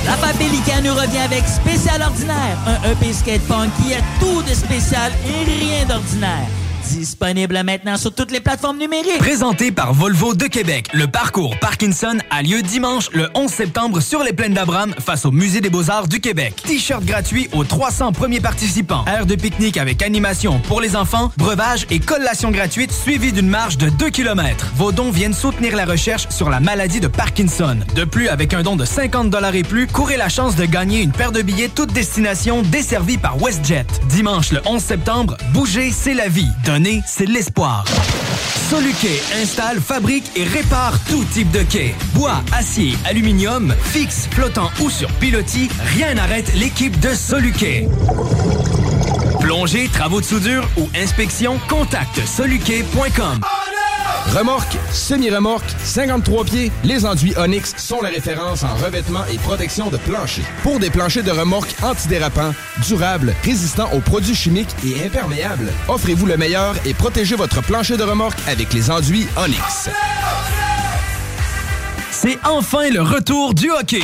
Papa 0.06 0.34
Pélican 0.38 0.84
nous 0.84 0.94
revient 0.94 1.18
avec 1.18 1.46
Spécial 1.48 2.04
Ordinaire, 2.04 2.60
un 2.68 2.92
EP 2.92 3.12
skatepunk 3.12 3.72
qui 3.82 3.96
a 3.96 4.02
tout 4.20 4.44
de 4.44 4.54
spécial 4.54 5.12
et 5.26 5.46
rien 5.46 5.86
d'ordinaire. 5.88 6.48
Disponible 6.88 7.62
maintenant 7.64 7.98
sur 7.98 8.14
toutes 8.14 8.32
les 8.32 8.40
plateformes 8.40 8.78
numériques. 8.78 9.20
Présenté 9.20 9.72
par 9.72 9.94
Volvo 9.94 10.34
de 10.34 10.46
Québec, 10.46 10.88
le 10.94 11.08
parcours 11.08 11.58
Parkinson 11.60 12.18
a 12.30 12.42
lieu 12.42 12.62
dimanche 12.62 13.10
le 13.14 13.30
11 13.36 13.52
septembre 13.52 14.00
sur 14.02 14.24
les 14.24 14.34
plaines 14.34 14.54
d'Abraham 14.54 14.94
face 15.00 15.26
au 15.26 15.32
Musée 15.32 15.62
des 15.62 15.70
Beaux-Arts 15.70 16.08
du 16.08 16.20
Québec. 16.20 16.56
T-shirt 16.66 17.04
gratuit 17.04 17.50
aux 17.52 17.64
300 17.64 18.14
premiers 18.14 18.40
participants. 18.40 19.04
Aire 19.06 19.26
de 19.26 19.36
pique-nique 19.36 19.78
avec 19.78 20.02
animation 20.02 20.60
pour 20.60 20.82
les 20.82 20.96
enfants, 20.96 21.32
breuvage 21.38 21.86
et 21.90 22.00
collation 22.00 22.52
gratuite 22.52 22.92
suivie 22.92 23.34
d'une 23.34 23.50
marche 23.50 23.78
de 23.78 23.90
2 23.90 24.10
km. 24.10 24.68
Vos 24.76 24.92
dons 24.92 25.12
viennent 25.12 25.34
soutenir 25.34 25.76
la 25.76 25.86
recherche 25.86 26.28
sur 26.30 26.50
la 26.50 26.60
maladie 26.60 27.00
de 27.00 27.08
Parkinson. 27.08 27.78
De 27.96 28.04
plus, 28.04 28.30
avec 28.30 28.54
un 28.54 28.64
don 28.64 28.76
de 28.76 28.86
50 28.86 29.36
et 29.54 29.64
plus, 29.64 29.88
courez 29.88 30.18
la 30.18 30.30
chance 30.30 30.56
de 30.56 30.66
gagner 30.66 31.02
une 31.02 31.12
paire 31.12 31.32
de 31.32 31.42
billets 31.42 31.70
toute 31.70 31.94
destination 31.94 32.62
desservie 32.62 33.18
par 33.18 33.38
WestJet. 33.42 33.86
Dimanche 34.10 34.52
le 34.52 34.62
11 34.66 34.82
septembre, 34.82 35.38
bouger, 35.54 35.92
c'est 35.92 36.14
la 36.14 36.28
vie. 36.28 36.48
Donner, 36.70 37.02
c'est 37.04 37.26
l'espoir. 37.26 37.84
Soluquet 38.70 39.20
installe, 39.42 39.82
fabrique 39.82 40.30
et 40.36 40.44
répare 40.44 41.00
tout 41.06 41.26
type 41.34 41.50
de 41.50 41.64
quai. 41.64 41.96
Bois, 42.14 42.44
acier, 42.54 42.96
aluminium, 43.06 43.74
fixe, 43.82 44.28
flottant 44.30 44.70
ou 44.80 44.92
sur 44.92 45.12
pilotis, 45.14 45.68
rien 45.98 46.14
n'arrête 46.14 46.54
l'équipe 46.54 47.00
de 47.00 47.16
Soluquet. 47.16 47.88
Plongée, 49.40 49.90
travaux 49.92 50.22
de 50.22 50.26
soudure 50.26 50.70
ou 50.78 50.88
inspection, 50.96 51.60
contacte 51.68 52.24
soluquet.com. 52.24 53.42
Remorque, 54.36 54.78
semi-remorque, 54.92 55.70
53 55.84 56.46
pieds, 56.46 56.72
les 56.84 57.06
enduits 57.06 57.34
Onyx 57.38 57.74
sont 57.78 58.02
la 58.02 58.10
référence 58.10 58.64
en 58.64 58.76
revêtement 58.76 59.26
et 59.32 59.38
protection 59.38 59.90
de 59.90 59.98
plancher. 59.98 60.44
Pour 60.62 60.80
des 60.80 60.90
planchers 60.90 61.24
de 61.24 61.32
remorque 61.32 61.74
antidérapants, 61.82 62.54
durables, 62.88 63.34
résistants 63.44 63.90
aux 63.94 64.02
produits 64.02 64.36
chimiques 64.36 64.76
et 64.86 65.06
imperméables, 65.06 65.72
offrez-vous 65.88 66.28
le 66.28 66.38
meilleur 66.38 66.76
et 66.86 66.94
protégez 66.94 67.36
votre 67.36 67.62
plancher 67.62 67.98
de 67.98 68.04
remorque 68.04 68.40
avec 68.48 68.74
les 68.74 68.92
enduits 68.92 69.28
Onyx. 69.38 69.90
C'est 72.12 72.38
enfin 72.44 72.90
le 72.90 73.02
retour 73.02 73.54
du 73.54 73.72
hockey. 73.72 74.04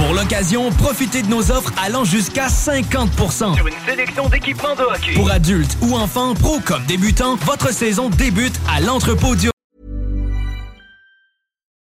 Pour 0.00 0.14
l'occasion, 0.14 0.70
profitez 0.70 1.20
de 1.20 1.28
nos 1.28 1.50
offres 1.50 1.72
allant 1.76 2.04
jusqu'à 2.04 2.46
50% 2.46 3.54
Sur 3.54 3.66
une 3.66 3.74
sélection 3.86 4.28
d'équipements 4.30 4.74
de 4.74 4.82
hockey. 4.82 5.12
Pour 5.14 5.30
adultes 5.30 5.76
ou 5.82 5.94
enfants, 5.94 6.32
pro 6.32 6.58
comme 6.64 6.84
débutants, 6.86 7.36
votre 7.44 7.70
saison 7.70 8.08
débute 8.08 8.58
à 8.74 8.80
l'entrepôt 8.80 9.36
du 9.36 9.50